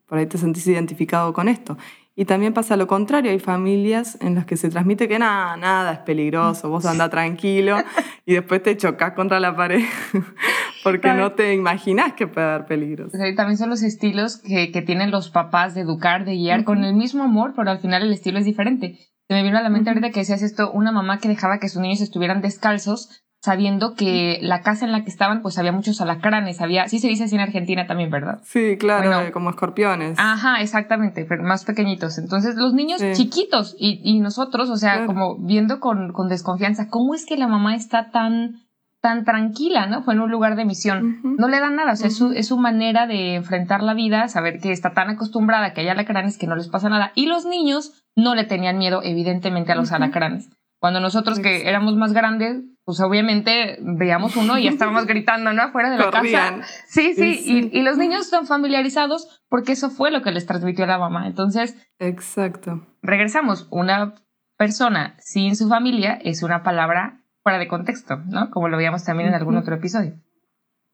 Por 0.06 0.18
ahí 0.18 0.26
te 0.26 0.36
sentís 0.36 0.66
identificado 0.66 1.32
con 1.32 1.48
esto. 1.48 1.78
Y 2.20 2.26
también 2.26 2.52
pasa 2.52 2.76
lo 2.76 2.86
contrario, 2.86 3.30
hay 3.30 3.38
familias 3.38 4.18
en 4.20 4.34
las 4.34 4.44
que 4.44 4.58
se 4.58 4.68
transmite 4.68 5.08
que 5.08 5.18
nada, 5.18 5.56
nada 5.56 5.92
es 5.94 5.98
peligroso, 6.00 6.68
vos 6.68 6.84
anda 6.84 7.08
tranquilo 7.08 7.78
y 8.26 8.34
después 8.34 8.62
te 8.62 8.76
chocas 8.76 9.14
contra 9.14 9.40
la 9.40 9.56
pared 9.56 9.82
porque 10.84 11.14
no 11.14 11.32
te 11.32 11.54
imaginas 11.54 12.12
que 12.12 12.26
puede 12.26 12.46
haber 12.46 12.66
peligros. 12.66 13.10
También 13.36 13.56
son 13.56 13.70
los 13.70 13.82
estilos 13.82 14.36
que, 14.36 14.70
que 14.70 14.82
tienen 14.82 15.10
los 15.10 15.30
papás 15.30 15.74
de 15.74 15.80
educar, 15.80 16.26
de 16.26 16.34
guiar 16.34 16.64
con 16.64 16.84
el 16.84 16.92
mismo 16.92 17.24
amor, 17.24 17.54
pero 17.56 17.70
al 17.70 17.78
final 17.78 18.02
el 18.02 18.12
estilo 18.12 18.38
es 18.38 18.44
diferente. 18.44 18.98
Se 19.26 19.32
me 19.32 19.42
vino 19.42 19.56
a 19.56 19.62
la 19.62 19.70
mente 19.70 19.88
ahorita 19.88 20.10
que 20.10 20.20
decías 20.20 20.42
esto, 20.42 20.70
una 20.72 20.92
mamá 20.92 21.20
que 21.20 21.28
dejaba 21.28 21.58
que 21.58 21.70
sus 21.70 21.80
niños 21.80 22.02
estuvieran 22.02 22.42
descalzos 22.42 23.22
sabiendo 23.40 23.94
que 23.94 24.38
la 24.42 24.60
casa 24.60 24.84
en 24.84 24.92
la 24.92 25.02
que 25.02 25.10
estaban, 25.10 25.40
pues 25.40 25.58
había 25.58 25.72
muchos 25.72 26.00
alacranes, 26.00 26.60
había, 26.60 26.86
sí 26.88 26.98
se 26.98 27.08
dice 27.08 27.24
así 27.24 27.36
en 27.36 27.40
Argentina 27.40 27.86
también, 27.86 28.10
¿verdad? 28.10 28.40
Sí, 28.44 28.76
claro, 28.78 29.32
como 29.32 29.50
escorpiones. 29.50 30.18
Ajá, 30.18 30.60
exactamente, 30.60 31.24
pero 31.24 31.42
más 31.42 31.64
pequeñitos. 31.64 32.18
Entonces, 32.18 32.56
los 32.56 32.74
niños 32.74 33.00
chiquitos 33.14 33.74
y, 33.78 34.00
y, 34.04 34.20
nosotros, 34.20 34.68
o 34.68 34.76
sea, 34.76 35.06
como 35.06 35.38
viendo 35.38 35.80
con, 35.80 36.12
con, 36.12 36.28
desconfianza, 36.28 36.88
¿cómo 36.88 37.14
es 37.14 37.24
que 37.24 37.38
la 37.38 37.48
mamá 37.48 37.74
está 37.74 38.10
tan, 38.10 38.60
tan 39.00 39.24
tranquila, 39.24 39.86
¿no? 39.86 40.02
Fue 40.02 40.12
en 40.12 40.20
un 40.20 40.30
lugar 40.30 40.54
de 40.54 40.66
misión. 40.66 41.20
No 41.22 41.48
le 41.48 41.60
dan 41.60 41.76
nada, 41.76 41.92
o 41.92 41.96
sea, 41.96 42.08
es, 42.08 42.16
su, 42.16 42.32
es, 42.32 42.46
su, 42.46 42.58
manera 42.58 43.06
de 43.06 43.36
enfrentar 43.36 43.82
la 43.82 43.94
vida, 43.94 44.28
saber 44.28 44.60
que 44.60 44.70
está 44.70 44.92
tan 44.92 45.08
acostumbrada 45.08 45.72
que 45.72 45.80
hay 45.80 45.88
alacranes 45.88 46.36
que 46.36 46.46
no 46.46 46.56
les 46.56 46.68
pasa 46.68 46.90
nada. 46.90 47.12
Y 47.14 47.24
los 47.24 47.46
niños 47.46 48.04
no 48.16 48.34
le 48.34 48.44
tenían 48.44 48.76
miedo, 48.76 49.00
evidentemente, 49.02 49.72
a 49.72 49.76
los 49.76 49.92
alacranes. 49.92 50.50
Cuando 50.78 51.00
nosotros 51.00 51.40
que 51.40 51.68
éramos 51.68 51.96
más 51.96 52.12
grandes, 52.12 52.64
pues 52.84 53.00
obviamente 53.00 53.78
veíamos 53.80 54.36
uno 54.36 54.58
y 54.58 54.66
estábamos 54.66 55.06
gritando, 55.08 55.52
¿no? 55.52 55.62
Afuera 55.62 55.90
de 55.90 55.98
la 55.98 56.10
casa. 56.10 56.60
Sí, 56.86 57.14
sí, 57.14 57.70
Y, 57.72 57.82
los 57.82 57.98
niños 57.98 58.22
están 58.22 58.46
familiarizados 58.46 59.42
porque 59.48 59.72
eso 59.72 59.90
fue 59.90 60.10
lo 60.10 60.22
que 60.22 60.32
les 60.32 60.46
transmitió 60.46 60.86
la 60.86 60.98
mamá. 60.98 61.26
Entonces, 61.26 61.76
exacto. 61.98 62.86
Regresamos, 63.02 63.68
una 63.70 64.14
persona 64.56 65.16
sin 65.18 65.56
su 65.56 65.68
familia 65.68 66.18
es 66.22 66.42
una 66.42 66.62
palabra 66.62 67.22
fuera 67.42 67.58
de 67.58 67.68
contexto, 67.68 68.16
¿no? 68.26 68.50
Como 68.50 68.68
lo 68.68 68.76
veíamos 68.76 69.04
también 69.04 69.28
en 69.30 69.34
algún 69.34 69.56
otro 69.56 69.74
episodio. 69.74 70.20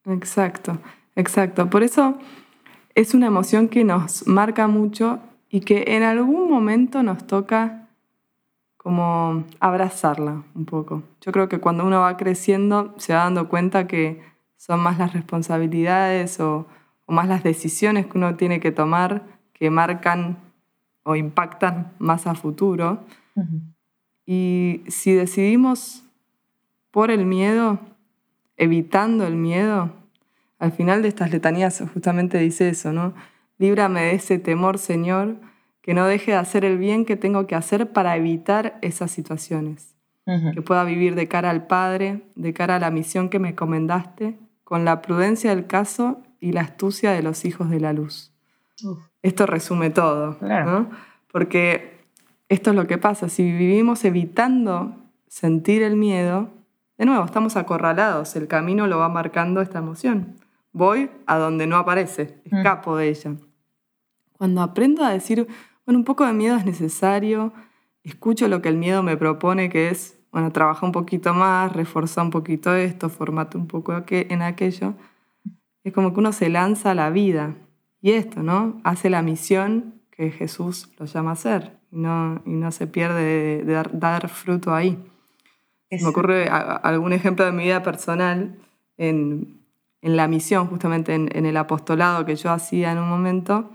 Exacto, 0.04 0.78
exacto. 1.16 1.68
Por 1.68 1.82
eso 1.82 2.18
es 2.94 3.14
una 3.14 3.26
emoción 3.26 3.68
que 3.68 3.84
nos 3.84 4.26
marca 4.26 4.68
mucho 4.68 5.20
y 5.48 5.60
que 5.60 5.84
en 5.88 6.02
algún 6.02 6.48
momento 6.48 7.02
nos 7.02 7.26
toca 7.26 7.85
como 8.86 9.42
abrazarla 9.58 10.44
un 10.54 10.64
poco. 10.64 11.02
Yo 11.20 11.32
creo 11.32 11.48
que 11.48 11.58
cuando 11.58 11.84
uno 11.84 12.02
va 12.02 12.16
creciendo 12.16 12.94
se 12.98 13.14
va 13.14 13.24
dando 13.24 13.48
cuenta 13.48 13.88
que 13.88 14.22
son 14.56 14.78
más 14.78 14.96
las 14.96 15.12
responsabilidades 15.12 16.38
o, 16.38 16.68
más 17.08 17.26
las 17.26 17.42
decisiones 17.42 18.06
que 18.06 18.16
uno 18.16 18.36
tiene 18.36 18.60
que 18.60 18.70
tomar 18.70 19.24
que 19.54 19.70
marcan 19.70 20.38
o 21.02 21.16
impactan 21.16 21.94
más 21.98 22.28
a 22.28 22.36
futuro. 22.36 23.00
Y 24.24 24.84
si 24.86 25.14
decidimos 25.14 26.04
por 26.92 27.10
el 27.10 27.26
miedo, 27.26 27.80
evitando 28.56 29.26
el 29.26 29.34
miedo, 29.34 29.90
al 30.60 30.70
final 30.70 31.02
de 31.02 31.08
estas 31.08 31.32
letanías 31.32 31.82
justamente 31.92 32.38
dice 32.38 32.68
eso, 32.68 32.92
¿no? 32.92 33.14
Líbrame 33.58 34.02
de 34.02 34.14
ese 34.14 34.38
temor, 34.38 34.78
Señor, 34.78 35.38
que 35.86 35.94
no 35.94 36.04
deje 36.06 36.32
de 36.32 36.36
hacer 36.36 36.64
el 36.64 36.78
bien 36.78 37.04
que 37.04 37.16
tengo 37.16 37.46
que 37.46 37.54
hacer 37.54 37.92
para 37.92 38.16
evitar 38.16 38.76
esas 38.82 39.12
situaciones, 39.12 39.94
que 40.24 40.60
pueda 40.60 40.82
vivir 40.82 41.14
de 41.14 41.28
cara 41.28 41.48
al 41.48 41.68
Padre, 41.68 42.22
de 42.34 42.52
cara 42.52 42.74
a 42.74 42.78
la 42.80 42.90
misión 42.90 43.28
que 43.28 43.38
me 43.38 43.54
comendaste, 43.54 44.36
con 44.64 44.84
la 44.84 45.00
prudencia 45.00 45.54
del 45.54 45.68
caso 45.68 46.20
y 46.40 46.50
la 46.50 46.62
astucia 46.62 47.12
de 47.12 47.22
los 47.22 47.44
hijos 47.44 47.70
de 47.70 47.78
la 47.78 47.92
luz. 47.92 48.32
Esto 49.22 49.46
resume 49.46 49.90
todo, 49.90 50.36
¿no? 50.40 50.90
porque 51.30 52.00
esto 52.48 52.70
es 52.70 52.76
lo 52.76 52.88
que 52.88 52.98
pasa, 52.98 53.28
si 53.28 53.44
vivimos 53.44 54.04
evitando 54.04 54.96
sentir 55.28 55.84
el 55.84 55.94
miedo, 55.94 56.50
de 56.98 57.06
nuevo, 57.06 57.24
estamos 57.24 57.56
acorralados, 57.56 58.34
el 58.34 58.48
camino 58.48 58.88
lo 58.88 58.98
va 58.98 59.08
marcando 59.08 59.60
esta 59.60 59.78
emoción. 59.78 60.34
Voy 60.72 61.10
a 61.26 61.36
donde 61.36 61.68
no 61.68 61.76
aparece, 61.76 62.40
escapo 62.44 62.96
de 62.96 63.08
ella. 63.08 63.36
Cuando 64.32 64.62
aprendo 64.62 65.04
a 65.04 65.10
decir, 65.10 65.46
bueno, 65.86 66.00
un 66.00 66.04
poco 66.04 66.26
de 66.26 66.32
miedo 66.32 66.56
es 66.56 66.66
necesario. 66.66 67.52
Escucho 68.02 68.48
lo 68.48 68.60
que 68.60 68.68
el 68.68 68.76
miedo 68.76 69.02
me 69.04 69.16
propone, 69.16 69.70
que 69.70 69.88
es, 69.88 70.18
bueno, 70.32 70.50
trabaja 70.52 70.84
un 70.84 70.92
poquito 70.92 71.32
más, 71.32 71.72
reforza 71.72 72.22
un 72.22 72.30
poquito 72.30 72.74
esto, 72.74 73.08
formate 73.08 73.56
un 73.56 73.68
poco 73.68 74.04
en 74.08 74.42
aquello. 74.42 74.94
Es 75.84 75.92
como 75.92 76.12
que 76.12 76.18
uno 76.18 76.32
se 76.32 76.48
lanza 76.48 76.90
a 76.90 76.94
la 76.94 77.10
vida. 77.10 77.54
Y 78.02 78.12
esto, 78.12 78.42
¿no? 78.42 78.80
Hace 78.82 79.10
la 79.10 79.22
misión 79.22 80.02
que 80.10 80.30
Jesús 80.32 80.90
lo 80.98 81.06
llama 81.06 81.30
a 81.30 81.32
hacer 81.34 81.78
y 81.92 81.98
no, 81.98 82.42
y 82.44 82.50
no 82.50 82.72
se 82.72 82.88
pierde 82.88 83.64
de, 83.64 83.82
dar, 83.92 84.28
fruto 84.28 84.74
ahí. 84.74 84.98
Me 85.90 86.08
ocurre 86.08 86.48
algún 86.48 87.12
ejemplo 87.12 87.44
de 87.44 87.52
mi 87.52 87.64
vida 87.64 87.82
personal 87.82 88.58
en, 88.96 89.60
en 90.02 90.16
la 90.16 90.26
misión, 90.26 90.66
justamente 90.66 91.14
en, 91.14 91.28
en, 91.32 91.46
el 91.46 91.56
apostolado 91.56 92.26
que 92.26 92.34
yo 92.34 92.50
hacía 92.50 92.90
en 92.90 92.98
un 92.98 93.08
momento 93.08 93.70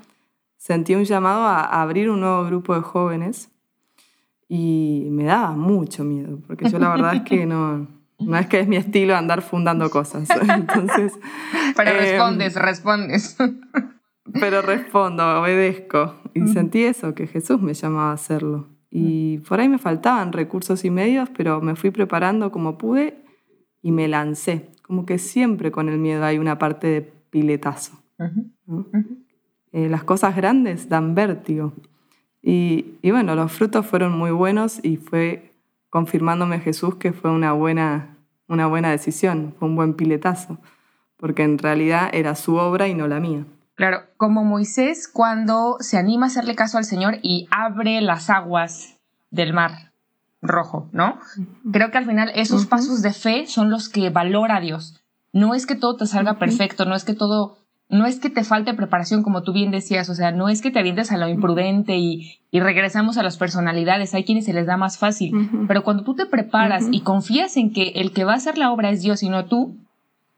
sentí 0.61 0.93
un 0.93 1.05
llamado 1.05 1.41
a, 1.41 1.81
abrir 1.81 2.11
un 2.11 2.19
nuevo 2.19 2.45
grupo 2.45 2.75
de 2.75 2.81
jóvenes 2.81 3.49
y 4.47 5.07
me 5.09 5.23
daba 5.23 5.53
mucho 5.53 6.03
miedo, 6.03 6.39
porque 6.45 6.69
yo 6.69 6.77
la 6.77 6.89
verdad 6.89 7.15
es 7.15 7.21
que 7.23 7.45
no, 7.47 7.87
no 8.19 8.37
es 8.37 8.45
que 8.45 8.59
es 8.59 8.67
mi 8.67 8.75
estilo 8.75 9.15
andar 9.15 9.41
fundando 9.41 9.89
cosas. 9.89 10.29
Entonces, 10.55 11.17
pero 11.75 11.89
em, 11.89 11.97
respondes, 11.97 12.55
respondes. 12.55 13.37
Pero 14.39 14.61
respondo, 14.61 15.41
obedezco. 15.41 16.17
Y 16.35 16.47
sentí 16.49 16.83
eso, 16.83 17.15
que 17.15 17.25
Jesús 17.25 17.59
me 17.59 17.73
llamaba 17.73 18.11
a 18.11 18.13
hacerlo. 18.13 18.67
Y 18.91 19.39
por 19.39 19.59
ahí 19.59 19.67
me 19.67 19.79
faltaban 19.79 20.31
recursos 20.31 20.85
y 20.85 20.91
medios, 20.91 21.29
pero 21.35 21.59
me 21.61 21.75
fui 21.75 21.89
preparando 21.89 22.51
como 22.51 22.77
pude 22.77 23.25
y 23.81 23.91
me 23.91 24.07
lancé. 24.07 24.69
Como 24.83 25.07
que 25.07 25.17
siempre 25.17 25.71
con 25.71 25.89
el 25.89 25.97
miedo 25.97 26.23
hay 26.23 26.37
una 26.37 26.59
parte 26.59 26.85
de 26.85 27.01
piletazo. 27.01 27.99
Eh, 29.73 29.87
las 29.89 30.03
cosas 30.03 30.35
grandes 30.35 30.89
dan 30.89 31.15
vértigo. 31.15 31.73
Y, 32.41 32.97
bueno, 33.03 33.35
los 33.35 33.51
frutos 33.51 33.85
fueron 33.85 34.17
muy 34.17 34.31
buenos 34.31 34.79
y 34.83 34.97
fue 34.97 35.53
confirmándome 35.89 36.59
Jesús 36.59 36.95
que 36.95 37.13
fue 37.13 37.29
una 37.29 37.53
buena, 37.53 38.17
una 38.47 38.67
buena 38.67 38.89
decisión, 38.89 39.53
fue 39.59 39.67
un 39.67 39.75
buen 39.75 39.93
piletazo, 39.93 40.57
porque 41.17 41.43
en 41.43 41.57
realidad 41.57 42.09
era 42.13 42.35
su 42.35 42.55
obra 42.55 42.87
y 42.87 42.95
no 42.95 43.07
la 43.07 43.19
mía. 43.19 43.45
Claro, 43.75 43.99
como 44.17 44.43
Moisés 44.43 45.07
cuando 45.07 45.77
se 45.79 45.97
anima 45.97 46.25
a 46.25 46.27
hacerle 46.27 46.55
caso 46.55 46.77
al 46.77 46.85
Señor 46.85 47.17
y 47.21 47.47
abre 47.51 48.01
las 48.01 48.29
aguas 48.29 48.97
del 49.29 49.53
mar 49.53 49.91
rojo, 50.41 50.89
¿no? 50.91 51.19
Creo 51.71 51.91
que 51.91 51.97
al 51.97 52.05
final 52.05 52.31
esos 52.33 52.65
pasos 52.65 53.01
de 53.01 53.13
fe 53.13 53.45
son 53.47 53.69
los 53.69 53.89
que 53.89 54.09
valora 54.09 54.59
Dios. 54.59 55.01
No 55.33 55.53
es 55.53 55.65
que 55.65 55.75
todo 55.75 55.95
te 55.97 56.07
salga 56.07 56.39
perfecto, 56.39 56.85
no 56.85 56.95
es 56.95 57.05
que 57.05 57.13
todo 57.13 57.57
no 57.91 58.05
es 58.05 58.19
que 58.19 58.29
te 58.29 58.45
falte 58.45 58.73
preparación, 58.73 59.21
como 59.21 59.43
tú 59.43 59.51
bien 59.51 59.69
decías, 59.69 60.09
o 60.09 60.15
sea, 60.15 60.31
no 60.31 60.47
es 60.47 60.61
que 60.61 60.71
te 60.71 60.79
avientes 60.79 61.11
a 61.11 61.17
lo 61.17 61.27
imprudente 61.27 61.97
y, 61.97 62.39
regresamos 62.53 63.17
a 63.17 63.23
las 63.23 63.37
personalidades, 63.37 64.13
hay 64.13 64.23
quienes 64.23 64.45
se 64.45 64.53
les 64.53 64.65
da 64.65 64.77
más 64.77 64.97
fácil, 64.97 65.49
pero 65.67 65.83
cuando 65.83 66.03
tú 66.03 66.15
te 66.15 66.25
preparas 66.25 66.85
y 66.91 67.01
confías 67.01 67.57
en 67.57 67.71
que 67.71 67.89
el 67.95 68.11
que 68.11 68.23
va 68.23 68.33
a 68.33 68.37
hacer 68.37 68.57
la 68.57 68.71
obra 68.71 68.89
es 68.89 69.01
Dios 69.01 69.23
y 69.23 69.29
no 69.29 69.45
tú, 69.45 69.75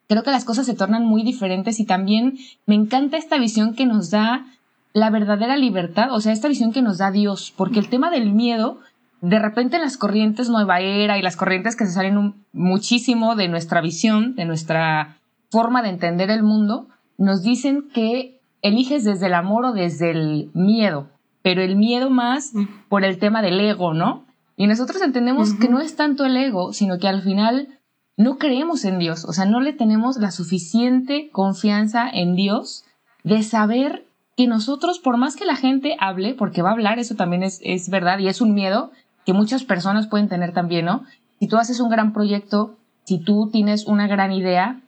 creo 0.09 0.23
que 0.23 0.31
las 0.31 0.45
cosas 0.45 0.65
se 0.65 0.73
tornan 0.73 1.05
muy 1.05 1.23
diferentes 1.23 1.79
y 1.79 1.85
también 1.85 2.37
me 2.65 2.75
encanta 2.75 3.17
esta 3.17 3.37
visión 3.37 3.73
que 3.73 3.85
nos 3.85 4.09
da 4.09 4.45
la 4.93 5.09
verdadera 5.09 5.57
libertad, 5.57 6.11
o 6.11 6.21
sea, 6.21 6.33
esta 6.33 6.47
visión 6.47 6.71
que 6.71 6.81
nos 6.81 6.97
da 6.97 7.11
Dios, 7.11 7.53
porque 7.55 7.79
el 7.79 7.89
tema 7.89 8.09
del 8.09 8.31
miedo, 8.31 8.79
de 9.21 9.39
repente 9.39 9.77
en 9.77 9.83
las 9.83 9.97
corrientes 9.97 10.49
nueva 10.49 10.81
era 10.81 11.17
y 11.17 11.21
las 11.21 11.35
corrientes 11.35 11.75
que 11.75 11.85
se 11.85 11.93
salen 11.93 12.35
muchísimo 12.51 13.35
de 13.35 13.47
nuestra 13.47 13.81
visión, 13.81 14.35
de 14.35 14.45
nuestra 14.45 15.17
forma 15.49 15.81
de 15.81 15.89
entender 15.89 16.29
el 16.29 16.43
mundo, 16.43 16.87
nos 17.17 17.43
dicen 17.43 17.89
que 17.93 18.39
eliges 18.61 19.03
desde 19.03 19.27
el 19.27 19.33
amor 19.33 19.65
o 19.65 19.73
desde 19.73 20.11
el 20.11 20.51
miedo, 20.53 21.09
pero 21.41 21.61
el 21.61 21.75
miedo 21.75 22.09
más 22.09 22.53
por 22.89 23.03
el 23.03 23.19
tema 23.19 23.41
del 23.41 23.59
ego, 23.59 23.93
¿no? 23.93 24.25
Y 24.55 24.67
nosotros 24.67 25.01
entendemos 25.01 25.53
que 25.53 25.67
no 25.67 25.81
es 25.81 25.95
tanto 25.95 26.25
el 26.25 26.37
ego, 26.37 26.73
sino 26.73 26.99
que 26.99 27.07
al 27.07 27.21
final 27.21 27.79
no 28.17 28.37
creemos 28.37 28.85
en 28.85 28.99
Dios, 28.99 29.25
o 29.25 29.33
sea, 29.33 29.45
no 29.45 29.59
le 29.59 29.73
tenemos 29.73 30.17
la 30.17 30.31
suficiente 30.31 31.29
confianza 31.31 32.07
en 32.07 32.35
Dios 32.35 32.85
de 33.23 33.41
saber 33.41 34.05
que 34.37 34.47
nosotros, 34.47 34.99
por 34.99 35.17
más 35.17 35.35
que 35.35 35.45
la 35.45 35.55
gente 35.55 35.95
hable, 35.99 36.33
porque 36.33 36.61
va 36.61 36.69
a 36.69 36.73
hablar, 36.73 36.99
eso 36.99 37.15
también 37.15 37.43
es, 37.43 37.59
es 37.63 37.89
verdad 37.89 38.19
y 38.19 38.27
es 38.27 38.41
un 38.41 38.53
miedo 38.53 38.91
que 39.25 39.33
muchas 39.33 39.63
personas 39.63 40.07
pueden 40.07 40.29
tener 40.29 40.53
también, 40.53 40.85
¿no? 40.85 41.03
Si 41.39 41.47
tú 41.47 41.57
haces 41.57 41.79
un 41.79 41.89
gran 41.89 42.13
proyecto, 42.13 42.77
si 43.03 43.19
tú 43.19 43.49
tienes 43.51 43.85
una 43.87 44.07
gran 44.07 44.31
idea, 44.31 44.81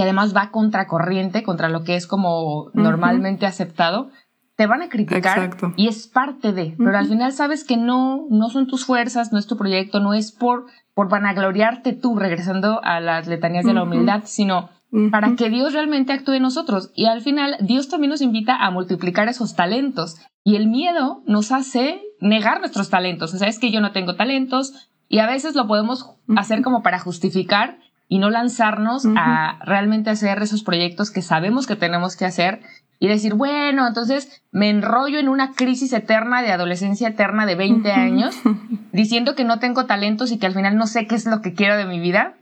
que 0.00 0.04
además 0.04 0.34
va 0.34 0.50
contracorriente 0.50 1.42
contra 1.42 1.68
lo 1.68 1.84
que 1.84 1.94
es 1.94 2.06
como 2.06 2.70
normalmente 2.72 3.44
aceptado, 3.44 4.08
te 4.56 4.66
van 4.66 4.80
a 4.80 4.88
criticar 4.88 5.50
y 5.76 5.88
es 5.88 6.08
parte 6.08 6.54
de, 6.54 6.74
pero 6.78 6.96
al 6.96 7.06
final 7.06 7.34
sabes 7.34 7.64
que 7.64 7.76
no, 7.76 8.24
no 8.30 8.48
son 8.48 8.66
tus 8.66 8.86
fuerzas, 8.86 9.30
no 9.30 9.38
es 9.38 9.46
tu 9.46 9.58
proyecto, 9.58 10.00
no 10.00 10.14
es 10.14 10.32
por, 10.32 10.64
por 10.94 11.10
vanagloriarte 11.10 11.92
tú, 11.92 12.18
regresando 12.18 12.82
a 12.82 13.00
las 13.00 13.26
letanías 13.26 13.66
de 13.66 13.74
la 13.74 13.82
humildad, 13.82 14.22
sino 14.24 14.70
para 15.10 15.36
que 15.36 15.50
Dios 15.50 15.74
realmente 15.74 16.14
actúe 16.14 16.32
en 16.32 16.44
nosotros. 16.44 16.90
Y 16.94 17.04
al 17.04 17.20
final, 17.20 17.58
Dios 17.60 17.90
también 17.90 18.08
nos 18.08 18.22
invita 18.22 18.56
a 18.56 18.70
multiplicar 18.70 19.28
esos 19.28 19.54
talentos. 19.54 20.16
Y 20.44 20.56
el 20.56 20.66
miedo 20.66 21.22
nos 21.26 21.52
hace 21.52 22.00
negar 22.20 22.60
nuestros 22.60 22.88
talentos. 22.88 23.34
O 23.34 23.36
sea, 23.36 23.48
es 23.48 23.58
que 23.58 23.70
yo 23.70 23.82
no 23.82 23.92
tengo 23.92 24.16
talentos 24.16 24.88
y 25.10 25.18
a 25.18 25.26
veces 25.26 25.54
lo 25.54 25.66
podemos 25.66 26.16
hacer 26.36 26.62
como 26.62 26.82
para 26.82 26.98
justificar 26.98 27.76
y 28.10 28.18
no 28.18 28.28
lanzarnos 28.28 29.06
a 29.16 29.60
realmente 29.64 30.10
hacer 30.10 30.42
esos 30.42 30.64
proyectos 30.64 31.12
que 31.12 31.22
sabemos 31.22 31.68
que 31.68 31.76
tenemos 31.76 32.16
que 32.16 32.24
hacer 32.24 32.60
y 32.98 33.06
decir, 33.06 33.34
bueno, 33.34 33.86
entonces 33.86 34.42
me 34.50 34.68
enrollo 34.68 35.20
en 35.20 35.28
una 35.28 35.52
crisis 35.52 35.92
eterna 35.92 36.42
de 36.42 36.50
adolescencia 36.50 37.06
eterna 37.06 37.46
de 37.46 37.54
20 37.54 37.92
años, 37.92 38.34
diciendo 38.92 39.36
que 39.36 39.44
no 39.44 39.60
tengo 39.60 39.86
talentos 39.86 40.32
y 40.32 40.40
que 40.40 40.46
al 40.46 40.54
final 40.54 40.76
no 40.76 40.88
sé 40.88 41.06
qué 41.06 41.14
es 41.14 41.24
lo 41.24 41.40
que 41.40 41.54
quiero 41.54 41.76
de 41.76 41.86
mi 41.86 42.00
vida, 42.00 42.34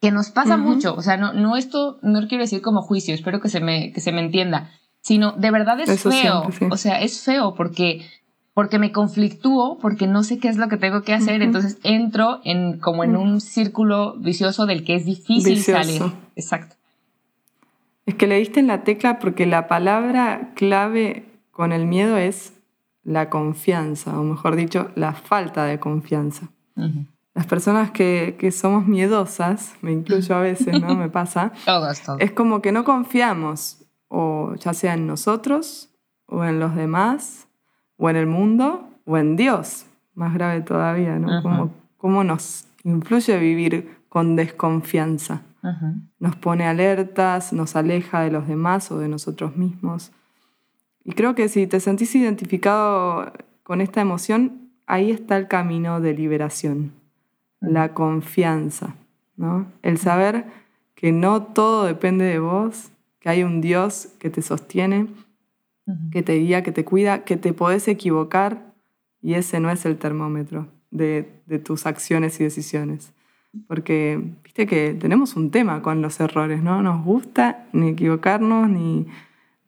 que 0.00 0.10
nos 0.10 0.30
pasa 0.30 0.56
mucho. 0.56 0.96
O 0.96 1.02
sea, 1.02 1.16
no, 1.16 1.32
no 1.32 1.56
esto, 1.56 2.00
no 2.02 2.26
quiero 2.26 2.42
decir 2.42 2.60
como 2.60 2.82
juicio, 2.82 3.14
espero 3.14 3.40
que 3.40 3.48
se 3.48 3.60
me, 3.60 3.92
que 3.92 4.00
se 4.00 4.10
me 4.10 4.20
entienda, 4.20 4.72
sino 5.00 5.30
de 5.30 5.52
verdad 5.52 5.78
es 5.78 6.02
feo. 6.02 6.42
O 6.72 6.76
sea, 6.76 7.00
es 7.00 7.22
feo 7.22 7.54
porque 7.54 8.04
porque 8.58 8.80
me 8.80 8.90
conflictúo, 8.90 9.78
porque 9.78 10.08
no 10.08 10.24
sé 10.24 10.40
qué 10.40 10.48
es 10.48 10.56
lo 10.56 10.66
que 10.66 10.76
tengo 10.76 11.02
que 11.02 11.14
hacer, 11.14 11.42
entonces 11.42 11.78
entro 11.84 12.40
en 12.42 12.80
como 12.80 13.04
en 13.04 13.14
un 13.14 13.40
círculo 13.40 14.16
vicioso 14.18 14.66
del 14.66 14.82
que 14.82 14.96
es 14.96 15.04
difícil 15.04 15.62
salir. 15.62 16.02
Exacto. 16.34 16.74
Es 18.04 18.16
que 18.16 18.26
le 18.26 18.36
diste 18.36 18.58
en 18.58 18.66
la 18.66 18.82
tecla 18.82 19.20
porque 19.20 19.46
la 19.46 19.68
palabra 19.68 20.54
clave 20.56 21.24
con 21.52 21.70
el 21.70 21.86
miedo 21.86 22.16
es 22.16 22.52
la 23.04 23.30
confianza, 23.30 24.18
o 24.18 24.24
mejor 24.24 24.56
dicho, 24.56 24.90
la 24.96 25.12
falta 25.12 25.64
de 25.64 25.78
confianza. 25.78 26.48
Las 27.34 27.46
personas 27.46 27.92
que, 27.92 28.50
somos 28.52 28.88
miedosas, 28.88 29.76
me 29.82 29.92
incluyo 29.92 30.34
a 30.34 30.40
veces, 30.40 30.80
¿no? 30.80 30.96
Me 30.96 31.08
pasa. 31.08 31.52
Es 32.18 32.32
como 32.32 32.60
que 32.60 32.72
no 32.72 32.82
confiamos, 32.82 33.84
o 34.08 34.56
ya 34.56 34.74
sea 34.74 34.94
en 34.94 35.06
nosotros, 35.06 35.90
o 36.26 36.42
en 36.42 36.58
los 36.58 36.74
demás, 36.74 37.47
o 37.98 38.08
en 38.08 38.16
el 38.16 38.26
mundo, 38.26 38.88
o 39.04 39.18
en 39.18 39.36
Dios. 39.36 39.84
Más 40.14 40.32
grave 40.32 40.62
todavía, 40.62 41.18
¿no? 41.18 41.42
Como, 41.42 41.74
¿Cómo 41.98 42.24
nos 42.24 42.66
influye 42.84 43.38
vivir 43.38 43.98
con 44.08 44.36
desconfianza? 44.36 45.42
Nos 46.18 46.36
pone 46.36 46.66
alertas, 46.66 47.52
nos 47.52 47.76
aleja 47.76 48.20
de 48.20 48.30
los 48.30 48.48
demás 48.48 48.90
o 48.90 48.98
de 48.98 49.08
nosotros 49.08 49.56
mismos. 49.56 50.12
Y 51.04 51.12
creo 51.12 51.34
que 51.34 51.48
si 51.48 51.66
te 51.66 51.80
sentís 51.80 52.14
identificado 52.14 53.32
con 53.64 53.80
esta 53.80 54.00
emoción, 54.00 54.70
ahí 54.86 55.10
está 55.10 55.36
el 55.36 55.48
camino 55.48 56.00
de 56.00 56.14
liberación, 56.14 56.92
la 57.60 57.92
confianza, 57.92 58.94
¿no? 59.36 59.66
El 59.82 59.98
saber 59.98 60.46
que 60.94 61.12
no 61.12 61.42
todo 61.42 61.84
depende 61.84 62.24
de 62.24 62.38
vos, 62.38 62.90
que 63.20 63.28
hay 63.28 63.42
un 63.42 63.60
Dios 63.60 64.08
que 64.18 64.30
te 64.30 64.42
sostiene, 64.42 65.08
que 66.10 66.22
te 66.22 66.34
guía, 66.34 66.62
que 66.62 66.72
te 66.72 66.84
cuida, 66.84 67.24
que 67.24 67.36
te 67.36 67.52
podés 67.52 67.88
equivocar 67.88 68.74
y 69.22 69.34
ese 69.34 69.60
no 69.60 69.70
es 69.70 69.84
el 69.86 69.98
termómetro 69.98 70.68
de, 70.90 71.40
de 71.46 71.58
tus 71.58 71.86
acciones 71.86 72.40
y 72.40 72.44
decisiones 72.44 73.12
porque 73.66 74.20
viste 74.44 74.66
que 74.66 74.94
tenemos 74.94 75.36
un 75.36 75.50
tema 75.50 75.82
con 75.82 76.02
los 76.02 76.20
errores, 76.20 76.62
¿no? 76.62 76.82
Nos 76.82 77.04
gusta 77.04 77.66
ni 77.72 77.88
equivocarnos 77.90 78.68
ni, 78.68 79.06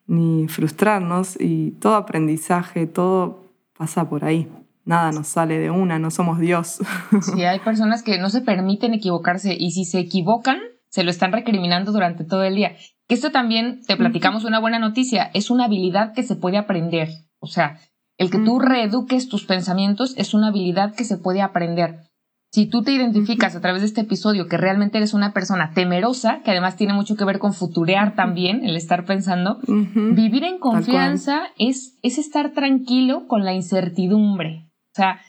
ni 0.06 0.48
frustrarnos 0.48 1.40
y 1.40 1.72
todo 1.72 1.94
aprendizaje, 1.94 2.86
todo 2.86 3.44
pasa 3.76 4.08
por 4.08 4.24
ahí. 4.24 4.48
Nada 4.84 5.12
nos 5.12 5.28
sale 5.28 5.58
de 5.58 5.70
una, 5.70 5.98
no 5.98 6.10
somos 6.10 6.38
Dios. 6.38 6.80
Sí, 7.22 7.44
hay 7.44 7.60
personas 7.60 8.02
que 8.02 8.18
no 8.18 8.30
se 8.30 8.40
permiten 8.40 8.94
equivocarse 8.94 9.54
y 9.58 9.70
si 9.72 9.84
se 9.84 9.98
equivocan, 9.98 10.58
se 10.90 11.04
lo 11.04 11.10
están 11.10 11.32
recriminando 11.32 11.92
durante 11.92 12.24
todo 12.24 12.42
el 12.44 12.56
día. 12.56 12.76
Que 13.08 13.14
esto 13.14 13.30
también, 13.30 13.80
te 13.86 13.96
platicamos 13.96 14.44
una 14.44 14.60
buena 14.60 14.78
noticia, 14.78 15.30
es 15.34 15.50
una 15.50 15.64
habilidad 15.64 16.12
que 16.12 16.22
se 16.22 16.36
puede 16.36 16.58
aprender. 16.58 17.08
O 17.40 17.46
sea, 17.46 17.78
el 18.18 18.30
que 18.30 18.38
tú 18.38 18.58
reeduques 18.58 19.28
tus 19.28 19.46
pensamientos 19.46 20.14
es 20.18 20.34
una 20.34 20.48
habilidad 20.48 20.94
que 20.94 21.04
se 21.04 21.16
puede 21.16 21.40
aprender. 21.40 22.00
Si 22.52 22.66
tú 22.66 22.82
te 22.82 22.92
identificas 22.92 23.54
a 23.54 23.60
través 23.60 23.82
de 23.82 23.86
este 23.86 24.00
episodio 24.00 24.48
que 24.48 24.56
realmente 24.56 24.98
eres 24.98 25.14
una 25.14 25.32
persona 25.32 25.70
temerosa, 25.72 26.42
que 26.42 26.50
además 26.50 26.76
tiene 26.76 26.92
mucho 26.92 27.16
que 27.16 27.24
ver 27.24 27.38
con 27.38 27.54
futurear 27.54 28.16
también, 28.16 28.64
el 28.64 28.76
estar 28.76 29.04
pensando, 29.04 29.60
vivir 29.68 30.42
en 30.42 30.58
confianza 30.58 31.44
es, 31.58 31.96
es 32.02 32.18
estar 32.18 32.50
tranquilo 32.50 33.28
con 33.28 33.44
la 33.44 33.54
incertidumbre. 33.54 34.68
O 34.92 34.96
sea, 34.96 35.20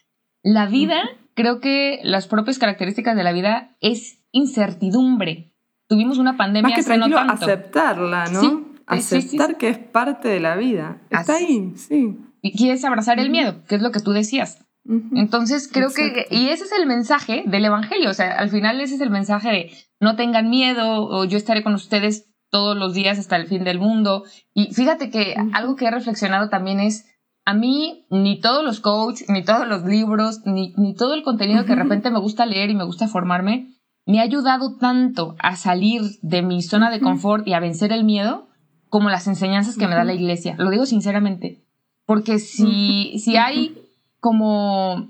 la 0.43 0.65
vida, 0.65 1.03
creo 1.35 1.59
que 1.59 1.99
las 2.03 2.27
propias 2.27 2.57
características 2.57 3.15
de 3.15 3.23
la 3.23 3.31
vida 3.31 3.77
es 3.81 4.25
incertidumbre. 4.31 5.50
Tuvimos 5.91 6.19
una 6.19 6.37
pandemia 6.37 6.77
Más 6.77 6.85
que 6.85 6.97
no 6.97 7.09
tanto. 7.09 7.33
aceptarla, 7.33 8.27
¿no? 8.27 8.63
Aceptar 8.87 9.57
que 9.57 9.67
es 9.67 9.77
parte 9.77 10.29
de 10.29 10.39
la 10.39 10.55
vida. 10.55 11.01
Está 11.09 11.35
ahí, 11.35 11.73
sí. 11.75 12.17
Y 12.41 12.57
quieres 12.57 12.85
abrazar 12.85 13.19
el 13.19 13.29
miedo, 13.29 13.61
que 13.67 13.75
es 13.75 13.81
lo 13.81 13.91
que 13.91 13.99
tú 13.99 14.13
decías. 14.13 14.65
Entonces 14.85 15.69
creo 15.69 15.89
que, 15.89 16.27
y 16.31 16.47
ese 16.47 16.63
es 16.63 16.71
el 16.71 16.87
mensaje 16.87 17.43
del 17.45 17.65
Evangelio, 17.65 18.09
o 18.09 18.13
sea, 18.13 18.37
al 18.37 18.49
final 18.49 18.79
ese 18.79 18.95
es 18.95 19.01
el 19.01 19.09
mensaje 19.09 19.49
de 19.49 19.71
no 19.99 20.15
tengan 20.15 20.49
miedo 20.49 21.09
o 21.09 21.25
yo 21.25 21.37
estaré 21.37 21.61
con 21.61 21.73
ustedes 21.73 22.31
todos 22.49 22.77
los 22.77 22.93
días 22.93 23.19
hasta 23.19 23.35
el 23.35 23.47
fin 23.47 23.65
del 23.65 23.79
mundo. 23.79 24.23
Y 24.53 24.73
fíjate 24.73 25.09
que 25.09 25.35
algo 25.51 25.75
que 25.75 25.87
he 25.87 25.91
reflexionado 25.91 26.47
también 26.47 26.79
es, 26.79 27.05
a 27.43 27.53
mí 27.53 28.07
ni 28.09 28.39
todos 28.39 28.63
los 28.63 28.79
coaches, 28.79 29.29
ni 29.29 29.43
todos 29.43 29.67
los 29.67 29.83
libros, 29.83 30.39
ni, 30.45 30.73
ni 30.77 30.95
todo 30.95 31.15
el 31.15 31.23
contenido 31.23 31.65
que 31.65 31.75
de 31.75 31.83
repente 31.83 32.11
me 32.11 32.19
gusta 32.19 32.45
leer 32.45 32.69
y 32.69 32.75
me 32.75 32.85
gusta 32.85 33.09
formarme, 33.09 33.80
me 34.05 34.19
ha 34.19 34.23
ayudado 34.23 34.77
tanto 34.77 35.35
a 35.39 35.55
salir 35.55 36.01
de 36.21 36.41
mi 36.41 36.61
zona 36.61 36.89
de 36.89 36.99
confort 36.99 37.47
y 37.47 37.53
a 37.53 37.59
vencer 37.59 37.91
el 37.91 38.03
miedo 38.03 38.47
como 38.89 39.09
las 39.09 39.27
enseñanzas 39.27 39.77
que 39.77 39.87
me 39.87 39.95
da 39.95 40.03
la 40.03 40.13
iglesia. 40.13 40.55
Lo 40.57 40.69
digo 40.69 40.85
sinceramente, 40.85 41.61
porque 42.05 42.39
si, 42.39 43.19
si 43.19 43.37
hay 43.37 43.77
como, 44.19 45.09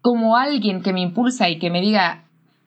como 0.00 0.36
alguien 0.36 0.82
que 0.82 0.92
me 0.92 1.00
impulsa 1.00 1.48
y 1.48 1.58
que 1.58 1.70
me 1.70 1.80
diga, 1.80 2.24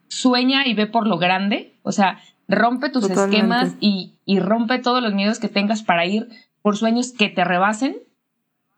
sueña 0.08 0.66
y 0.66 0.74
ve 0.74 0.88
por 0.88 1.06
lo 1.06 1.18
grande, 1.18 1.76
o 1.84 1.92
sea, 1.92 2.20
rompe 2.48 2.90
tus 2.90 3.10
esquemas 3.10 3.76
y, 3.80 4.16
y 4.26 4.40
rompe 4.40 4.80
todos 4.80 5.04
los 5.04 5.14
miedos 5.14 5.40
que 5.40 5.50
tengas 5.50 5.84
para 5.84 6.06
ir 6.06 6.30
por 6.62 6.78
sueños 6.78 7.12
que 7.12 7.30
te 7.30 7.44
rebasen, 7.44 7.98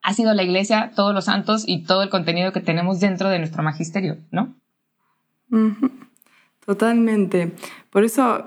ha 0.02 0.14
sido 0.14 0.34
la 0.34 0.44
iglesia, 0.44 0.92
todos 0.96 1.14
los 1.14 1.26
santos 1.26 1.64
y 1.68 1.84
todo 1.84 2.04
el 2.04 2.10
contenido 2.10 2.52
que 2.52 2.62
tenemos 2.62 3.00
dentro 3.00 3.30
de 3.30 3.40
nuestro 3.40 3.64
magisterio, 3.64 4.18
¿no? 4.32 4.56
Totalmente. 6.68 7.54
Por 7.90 8.04
eso 8.04 8.44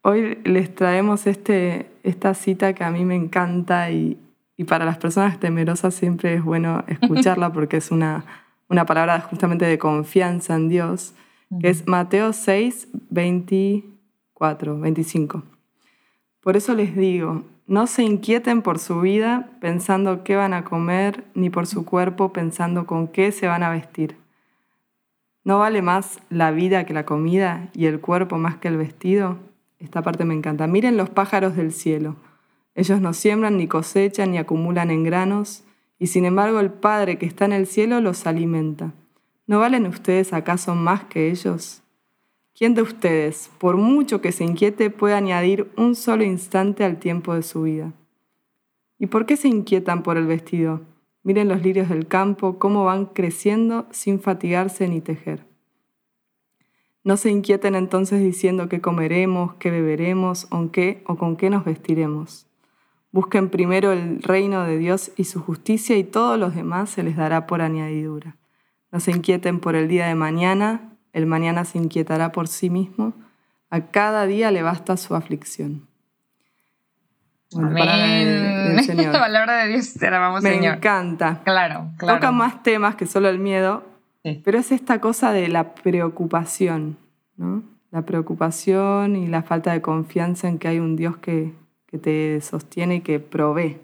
hoy 0.00 0.38
les 0.44 0.74
traemos 0.74 1.26
este, 1.26 1.90
esta 2.02 2.32
cita 2.32 2.72
que 2.72 2.82
a 2.82 2.90
mí 2.90 3.04
me 3.04 3.14
encanta 3.14 3.90
y, 3.90 4.16
y 4.56 4.64
para 4.64 4.86
las 4.86 4.96
personas 4.96 5.38
temerosas 5.38 5.92
siempre 5.92 6.32
es 6.32 6.42
bueno 6.42 6.82
escucharla 6.88 7.52
porque 7.52 7.76
es 7.76 7.90
una, 7.90 8.24
una 8.70 8.86
palabra 8.86 9.20
justamente 9.20 9.66
de 9.66 9.76
confianza 9.76 10.54
en 10.54 10.70
Dios, 10.70 11.12
que 11.60 11.68
es 11.68 11.86
Mateo 11.86 12.32
6, 12.32 12.88
24, 13.10 14.80
25. 14.80 15.42
Por 16.40 16.56
eso 16.56 16.72
les 16.72 16.96
digo, 16.96 17.44
no 17.66 17.86
se 17.86 18.02
inquieten 18.02 18.62
por 18.62 18.78
su 18.78 19.02
vida 19.02 19.50
pensando 19.60 20.24
qué 20.24 20.36
van 20.36 20.54
a 20.54 20.64
comer, 20.64 21.24
ni 21.34 21.50
por 21.50 21.66
su 21.66 21.84
cuerpo 21.84 22.32
pensando 22.32 22.86
con 22.86 23.08
qué 23.08 23.30
se 23.30 23.46
van 23.46 23.62
a 23.62 23.68
vestir. 23.68 24.16
¿No 25.48 25.58
vale 25.58 25.82
más 25.82 26.20
la 26.28 26.52
vida 26.52 26.84
que 26.84 26.92
la 26.92 27.06
comida 27.06 27.70
y 27.72 27.86
el 27.86 28.00
cuerpo 28.00 28.38
más 28.38 28.58
que 28.58 28.68
el 28.68 28.76
vestido? 28.76 29.38
Esta 29.80 30.02
parte 30.02 30.24
me 30.24 30.34
encanta. 30.34 30.66
Miren 30.66 30.96
los 30.96 31.08
pájaros 31.08 31.56
del 31.56 31.72
cielo 31.72 32.16
ellos 32.78 33.00
no 33.00 33.12
siembran, 33.12 33.56
ni 33.56 33.66
cosechan, 33.66 34.30
ni 34.30 34.38
acumulan 34.38 34.92
en 34.92 35.02
granos, 35.02 35.64
y 35.98 36.06
sin 36.06 36.26
embargo 36.26 36.60
el 36.60 36.70
Padre 36.70 37.18
que 37.18 37.26
está 37.26 37.44
en 37.44 37.52
el 37.52 37.66
cielo 37.66 38.00
los 38.00 38.24
alimenta. 38.24 38.92
¿No 39.48 39.58
valen 39.58 39.88
ustedes 39.88 40.32
acaso 40.32 40.76
más 40.76 41.02
que 41.06 41.28
ellos? 41.28 41.82
¿Quién 42.54 42.76
de 42.76 42.82
ustedes, 42.82 43.50
por 43.58 43.76
mucho 43.76 44.20
que 44.20 44.30
se 44.30 44.44
inquiete, 44.44 44.90
puede 44.90 45.14
añadir 45.14 45.72
un 45.76 45.96
solo 45.96 46.22
instante 46.22 46.84
al 46.84 47.00
tiempo 47.00 47.34
de 47.34 47.42
su 47.42 47.62
vida? 47.62 47.92
¿Y 48.96 49.08
por 49.08 49.26
qué 49.26 49.36
se 49.36 49.48
inquietan 49.48 50.04
por 50.04 50.16
el 50.16 50.26
vestido? 50.26 50.82
Miren 51.28 51.48
los 51.48 51.60
lirios 51.60 51.90
del 51.90 52.08
campo, 52.08 52.58
cómo 52.58 52.86
van 52.86 53.04
creciendo 53.04 53.86
sin 53.90 54.18
fatigarse 54.18 54.88
ni 54.88 55.02
tejer. 55.02 55.44
No 57.04 57.18
se 57.18 57.28
inquieten 57.28 57.74
entonces 57.74 58.22
diciendo 58.22 58.70
qué 58.70 58.80
comeremos, 58.80 59.52
qué 59.56 59.70
beberemos, 59.70 60.46
o, 60.50 60.70
qué, 60.70 61.04
o 61.06 61.18
con 61.18 61.36
qué 61.36 61.50
nos 61.50 61.66
vestiremos. 61.66 62.46
Busquen 63.12 63.50
primero 63.50 63.92
el 63.92 64.22
reino 64.22 64.64
de 64.64 64.78
Dios 64.78 65.12
y 65.16 65.24
su 65.24 65.42
justicia 65.42 65.98
y 65.98 66.04
todos 66.04 66.38
los 66.38 66.54
demás 66.54 66.88
se 66.88 67.02
les 67.02 67.14
dará 67.14 67.46
por 67.46 67.60
añadidura. 67.60 68.38
No 68.90 68.98
se 68.98 69.10
inquieten 69.10 69.60
por 69.60 69.76
el 69.76 69.86
día 69.86 70.06
de 70.06 70.14
mañana, 70.14 70.96
el 71.12 71.26
mañana 71.26 71.66
se 71.66 71.76
inquietará 71.76 72.32
por 72.32 72.48
sí 72.48 72.70
mismo. 72.70 73.12
A 73.68 73.90
cada 73.90 74.24
día 74.24 74.50
le 74.50 74.62
basta 74.62 74.96
su 74.96 75.14
aflicción. 75.14 75.87
Amén. 77.56 78.78
Esta 78.78 79.18
palabra 79.18 79.62
de 79.62 79.68
Dios 79.68 79.94
te 79.94 80.10
la 80.10 80.18
vamos, 80.18 80.42
Me 80.42 80.50
Señor. 80.50 80.76
Encanta. 80.76 81.40
Claro, 81.44 81.90
claro. 81.96 82.18
Toca 82.18 82.32
más 82.32 82.62
temas 82.62 82.96
que 82.96 83.06
solo 83.06 83.28
el 83.28 83.38
miedo, 83.38 83.84
pero 84.44 84.58
es 84.58 84.72
esta 84.72 85.00
cosa 85.00 85.32
de 85.32 85.48
la 85.48 85.74
preocupación, 85.74 86.98
¿no? 87.36 87.62
La 87.90 88.02
preocupación 88.02 89.16
y 89.16 89.26
la 89.26 89.42
falta 89.42 89.72
de 89.72 89.80
confianza 89.80 90.48
en 90.48 90.58
que 90.58 90.68
hay 90.68 90.78
un 90.78 90.96
Dios 90.96 91.16
que, 91.16 91.54
que 91.86 91.96
te 91.98 92.40
sostiene 92.42 92.96
y 92.96 93.00
que 93.00 93.20
provee. 93.20 93.78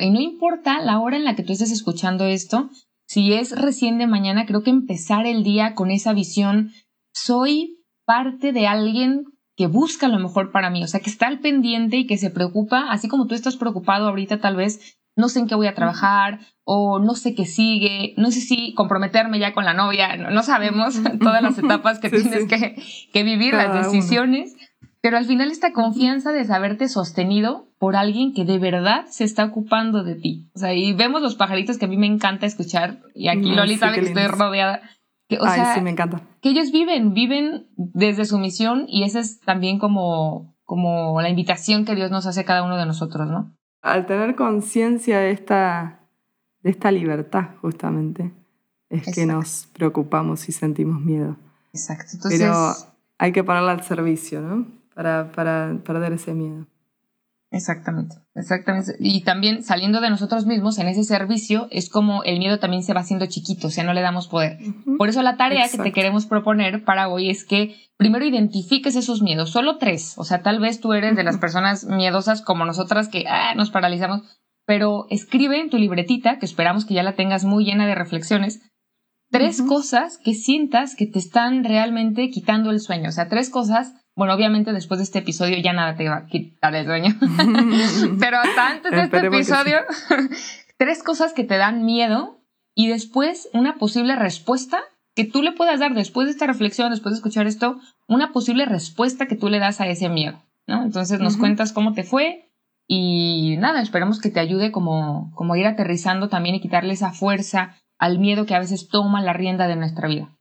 Y 0.00 0.10
no 0.10 0.20
importa 0.20 0.80
la 0.80 0.98
hora 0.98 1.16
en 1.16 1.24
la 1.24 1.36
que 1.36 1.42
tú 1.42 1.52
estés 1.52 1.70
escuchando 1.70 2.24
esto, 2.24 2.70
si 3.06 3.34
es 3.34 3.52
recién 3.52 3.98
de 3.98 4.06
mañana, 4.06 4.46
creo 4.46 4.62
que 4.62 4.70
empezar 4.70 5.26
el 5.26 5.44
día 5.44 5.74
con 5.74 5.90
esa 5.90 6.12
visión, 6.12 6.72
soy 7.12 7.84
parte 8.04 8.52
de 8.52 8.66
alguien 8.66 9.24
que 9.56 9.66
busca 9.66 10.08
lo 10.08 10.18
mejor 10.18 10.52
para 10.52 10.70
mí, 10.70 10.84
o 10.84 10.86
sea, 10.86 11.00
que 11.00 11.10
está 11.10 11.26
al 11.26 11.40
pendiente 11.40 11.96
y 11.96 12.06
que 12.06 12.18
se 12.18 12.30
preocupa, 12.30 12.90
así 12.90 13.08
como 13.08 13.26
tú 13.26 13.34
estás 13.34 13.56
preocupado 13.56 14.08
ahorita 14.08 14.38
tal 14.38 14.54
vez, 14.54 14.98
no 15.16 15.30
sé 15.30 15.40
en 15.40 15.46
qué 15.46 15.54
voy 15.54 15.66
a 15.66 15.74
trabajar 15.74 16.40
o 16.64 16.98
no 16.98 17.14
sé 17.14 17.34
qué 17.34 17.46
sigue, 17.46 18.12
no 18.18 18.30
sé 18.30 18.40
si 18.40 18.74
comprometerme 18.74 19.38
ya 19.38 19.54
con 19.54 19.64
la 19.64 19.72
novia, 19.72 20.16
no, 20.16 20.42
sabemos 20.42 21.00
todas 21.20 21.42
las 21.42 21.58
etapas 21.58 21.98
que 21.98 22.10
tienes 22.10 22.46
Que, 23.12 23.22
vivir, 23.22 23.54
las 23.54 23.86
decisiones, 23.86 24.54
pero 25.00 25.16
al 25.16 25.24
final 25.24 25.50
esta 25.50 25.72
confianza 25.72 26.32
de 26.32 26.44
saberte 26.44 26.88
sostenido 26.88 27.68
por 27.78 27.96
alguien 27.96 28.34
que 28.34 28.44
de 28.44 28.58
verdad 28.58 29.06
se 29.08 29.24
está 29.24 29.44
ocupando 29.44 30.04
de 30.04 30.16
ti. 30.16 30.48
O 30.54 30.58
sea, 30.58 30.74
y 30.74 30.92
vemos 30.92 31.22
los 31.22 31.34
pajaritos 31.34 31.78
que 31.78 31.84
a 31.86 31.88
mí 31.88 31.96
me 31.96 32.06
encanta 32.06 32.44
escuchar 32.44 33.00
y 33.14 33.28
aquí 33.28 33.54
Loli 33.54 33.78
sabe 33.78 34.00
que 34.00 34.06
estoy 34.06 34.26
rodeada 34.26 34.82
que, 35.28 35.38
Ay, 35.40 35.62
sí, 35.74 35.80
me 35.80 35.90
encanta. 35.90 36.20
Que 36.40 36.50
ellos 36.50 36.70
viven, 36.70 37.14
viven 37.14 37.66
desde 37.76 38.24
su 38.24 38.38
misión 38.38 38.84
y 38.88 39.04
esa 39.04 39.20
es 39.20 39.40
también 39.40 39.78
como, 39.78 40.54
como 40.64 41.20
la 41.20 41.28
invitación 41.28 41.84
que 41.84 41.94
Dios 41.94 42.10
nos 42.10 42.26
hace 42.26 42.40
a 42.40 42.44
cada 42.44 42.62
uno 42.62 42.76
de 42.76 42.86
nosotros, 42.86 43.28
¿no? 43.28 43.52
Al 43.82 44.06
tener 44.06 44.36
conciencia 44.36 45.18
de 45.18 45.30
esta, 45.30 46.00
de 46.62 46.70
esta 46.70 46.90
libertad, 46.90 47.50
justamente, 47.60 48.32
es 48.88 49.14
que 49.14 49.26
nos 49.26 49.68
preocupamos 49.72 50.48
y 50.48 50.52
sentimos 50.52 51.00
miedo. 51.00 51.36
Exacto. 51.72 52.12
Entonces... 52.14 52.40
Pero 52.40 52.96
hay 53.18 53.32
que 53.32 53.44
ponerla 53.44 53.72
al 53.72 53.82
servicio, 53.82 54.40
¿no? 54.40 54.66
Para, 54.94 55.32
para 55.32 55.76
perder 55.84 56.12
ese 56.12 56.34
miedo. 56.34 56.66
Exactamente, 57.52 58.16
exactamente. 58.34 58.96
Y 58.98 59.22
también 59.22 59.62
saliendo 59.62 60.00
de 60.00 60.10
nosotros 60.10 60.46
mismos 60.46 60.78
en 60.78 60.88
ese 60.88 61.04
servicio 61.04 61.68
es 61.70 61.88
como 61.88 62.24
el 62.24 62.38
miedo 62.38 62.58
también 62.58 62.82
se 62.82 62.92
va 62.92 63.00
haciendo 63.00 63.26
chiquito, 63.26 63.68
o 63.68 63.70
sea, 63.70 63.84
no 63.84 63.94
le 63.94 64.00
damos 64.00 64.26
poder. 64.26 64.58
Por 64.98 65.08
eso 65.08 65.22
la 65.22 65.36
tarea 65.36 65.68
que 65.68 65.78
te 65.78 65.92
queremos 65.92 66.26
proponer 66.26 66.84
para 66.84 67.08
hoy 67.08 67.30
es 67.30 67.44
que 67.44 67.76
primero 67.96 68.26
identifiques 68.26 68.96
esos 68.96 69.22
miedos, 69.22 69.50
solo 69.50 69.78
tres. 69.78 70.14
O 70.18 70.24
sea, 70.24 70.42
tal 70.42 70.58
vez 70.58 70.80
tú 70.80 70.92
eres 70.92 71.14
de 71.14 71.22
las 71.22 71.38
personas 71.38 71.84
miedosas 71.84 72.42
como 72.42 72.64
nosotras 72.64 73.08
que 73.08 73.24
ah, 73.28 73.54
nos 73.54 73.70
paralizamos, 73.70 74.22
pero 74.66 75.06
escribe 75.10 75.60
en 75.60 75.70
tu 75.70 75.78
libretita, 75.78 76.38
que 76.38 76.46
esperamos 76.46 76.84
que 76.84 76.94
ya 76.94 77.04
la 77.04 77.14
tengas 77.14 77.44
muy 77.44 77.64
llena 77.64 77.86
de 77.86 77.94
reflexiones, 77.94 78.60
tres 79.30 79.62
cosas 79.62 80.18
que 80.18 80.34
sientas 80.34 80.96
que 80.96 81.06
te 81.06 81.20
están 81.20 81.62
realmente 81.62 82.28
quitando 82.30 82.72
el 82.72 82.80
sueño. 82.80 83.08
O 83.08 83.12
sea, 83.12 83.28
tres 83.28 83.50
cosas 83.50 83.94
bueno, 84.16 84.34
obviamente 84.34 84.72
después 84.72 84.98
de 84.98 85.04
este 85.04 85.18
episodio 85.18 85.58
ya 85.58 85.74
nada 85.74 85.94
te 85.94 86.08
va 86.08 86.16
a 86.16 86.26
quitar 86.26 86.74
el 86.74 86.86
sueño. 86.86 87.14
Pero 88.18 88.38
hasta 88.38 88.68
antes 88.68 88.90
de 88.90 89.02
este 89.02 89.26
episodio, 89.26 89.76
tres 90.78 91.02
cosas 91.02 91.34
que 91.34 91.44
te 91.44 91.58
dan 91.58 91.84
miedo 91.84 92.40
y 92.74 92.88
después 92.88 93.50
una 93.52 93.76
posible 93.76 94.16
respuesta 94.16 94.80
que 95.14 95.24
tú 95.24 95.42
le 95.42 95.52
puedas 95.52 95.80
dar 95.80 95.94
después 95.94 96.26
de 96.26 96.32
esta 96.32 96.46
reflexión, 96.46 96.90
después 96.90 97.12
de 97.12 97.18
escuchar 97.18 97.46
esto, 97.46 97.78
una 98.08 98.32
posible 98.32 98.64
respuesta 98.64 99.26
que 99.26 99.36
tú 99.36 99.48
le 99.48 99.58
das 99.58 99.80
a 99.80 99.86
ese 99.86 100.08
miedo, 100.08 100.42
¿no? 100.66 100.82
Entonces 100.82 101.20
nos 101.20 101.36
cuentas 101.36 101.72
cómo 101.72 101.92
te 101.92 102.02
fue 102.02 102.50
y 102.88 103.56
nada, 103.58 103.82
esperamos 103.82 104.20
que 104.20 104.30
te 104.30 104.40
ayude 104.40 104.72
como, 104.72 105.30
como 105.34 105.54
a 105.54 105.58
ir 105.58 105.66
aterrizando 105.66 106.28
también 106.28 106.54
y 106.54 106.60
quitarle 106.60 106.94
esa 106.94 107.12
fuerza 107.12 107.76
al 107.98 108.18
miedo 108.18 108.46
que 108.46 108.54
a 108.54 108.60
veces 108.60 108.88
toma 108.88 109.22
la 109.22 109.34
rienda 109.34 109.68
de 109.68 109.76
nuestra 109.76 110.08
vida. 110.08 110.36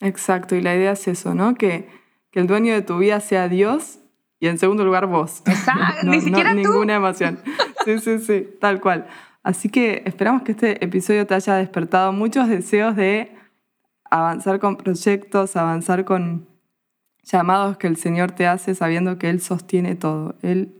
Exacto, 0.00 0.54
y 0.54 0.62
la 0.62 0.74
idea 0.74 0.92
es 0.92 1.08
eso, 1.08 1.34
¿no? 1.34 1.54
Que 1.54 1.88
que 2.34 2.40
el 2.40 2.48
dueño 2.48 2.74
de 2.74 2.82
tu 2.82 2.98
vida 2.98 3.20
sea 3.20 3.48
Dios 3.48 4.00
y 4.40 4.48
en 4.48 4.58
segundo 4.58 4.84
lugar 4.84 5.06
vos. 5.06 5.40
Exacto, 5.46 6.04
ni 6.10 6.20
siquiera 6.20 6.50
tú. 6.50 6.56
Ninguna 6.56 6.96
emoción. 6.96 7.38
Sí, 7.84 8.00
sí, 8.00 8.18
sí, 8.18 8.48
tal 8.60 8.80
cual. 8.80 9.06
Así 9.44 9.68
que 9.68 10.02
esperamos 10.04 10.42
que 10.42 10.50
este 10.50 10.84
episodio 10.84 11.28
te 11.28 11.34
haya 11.34 11.54
despertado 11.54 12.12
muchos 12.12 12.48
deseos 12.48 12.96
de 12.96 13.36
avanzar 14.10 14.58
con 14.58 14.76
proyectos, 14.76 15.54
avanzar 15.54 16.04
con 16.04 16.48
llamados 17.22 17.76
que 17.76 17.86
el 17.86 17.96
Señor 17.96 18.32
te 18.32 18.48
hace 18.48 18.74
sabiendo 18.74 19.16
que 19.16 19.30
Él 19.30 19.40
sostiene 19.40 19.94
todo. 19.94 20.34
Él 20.42 20.74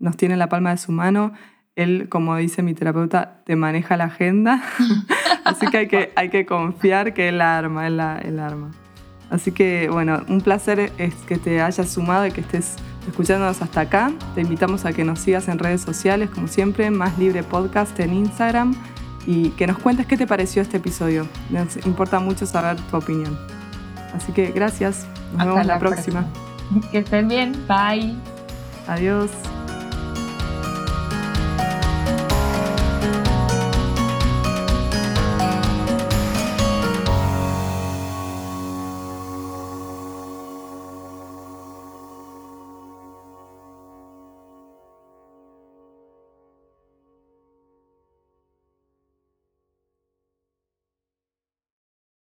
nos 0.00 0.16
tiene 0.16 0.32
en 0.32 0.40
la 0.40 0.48
palma 0.48 0.70
de 0.70 0.78
su 0.78 0.90
mano. 0.90 1.34
Él, 1.76 2.08
como 2.08 2.34
dice 2.34 2.64
mi 2.64 2.74
terapeuta, 2.74 3.44
te 3.46 3.54
maneja 3.54 3.96
la 3.96 4.06
agenda. 4.06 4.60
Así 5.44 5.68
que 5.68 5.78
hay 5.78 5.86
que, 5.86 6.12
hay 6.16 6.30
que 6.30 6.46
confiar 6.46 7.14
que 7.14 7.28
Él 7.28 7.38
la 7.38 7.56
arma, 7.56 7.86
Él 7.86 7.96
la, 7.96 8.18
él 8.18 8.34
la 8.34 8.46
arma. 8.48 8.72
Así 9.30 9.52
que 9.52 9.88
bueno, 9.90 10.22
un 10.28 10.40
placer 10.40 10.92
es 10.98 11.14
que 11.26 11.36
te 11.36 11.60
hayas 11.60 11.90
sumado 11.90 12.26
y 12.26 12.32
que 12.32 12.40
estés 12.40 12.76
escuchándonos 13.08 13.60
hasta 13.62 13.82
acá. 13.82 14.12
Te 14.34 14.40
invitamos 14.40 14.84
a 14.84 14.92
que 14.92 15.04
nos 15.04 15.20
sigas 15.20 15.48
en 15.48 15.58
redes 15.58 15.80
sociales, 15.80 16.30
como 16.30 16.48
siempre, 16.48 16.90
Más 16.90 17.18
Libre 17.18 17.42
Podcast 17.42 17.98
en 18.00 18.14
Instagram 18.14 18.74
y 19.26 19.50
que 19.50 19.66
nos 19.66 19.78
cuentes 19.78 20.06
qué 20.06 20.16
te 20.16 20.26
pareció 20.26 20.62
este 20.62 20.76
episodio. 20.76 21.26
Nos 21.50 21.84
importa 21.86 22.20
mucho 22.20 22.46
saber 22.46 22.76
tu 22.90 22.96
opinión. 22.96 23.36
Así 24.14 24.32
que 24.32 24.52
gracias. 24.52 25.06
Nos 25.36 25.46
vemos 25.46 25.66
la, 25.66 25.78
próxima. 25.78 26.26
Que 26.90 26.98
estén 26.98 27.28
bien. 27.28 27.52
Bye. 27.68 28.14
Adiós. 28.86 29.30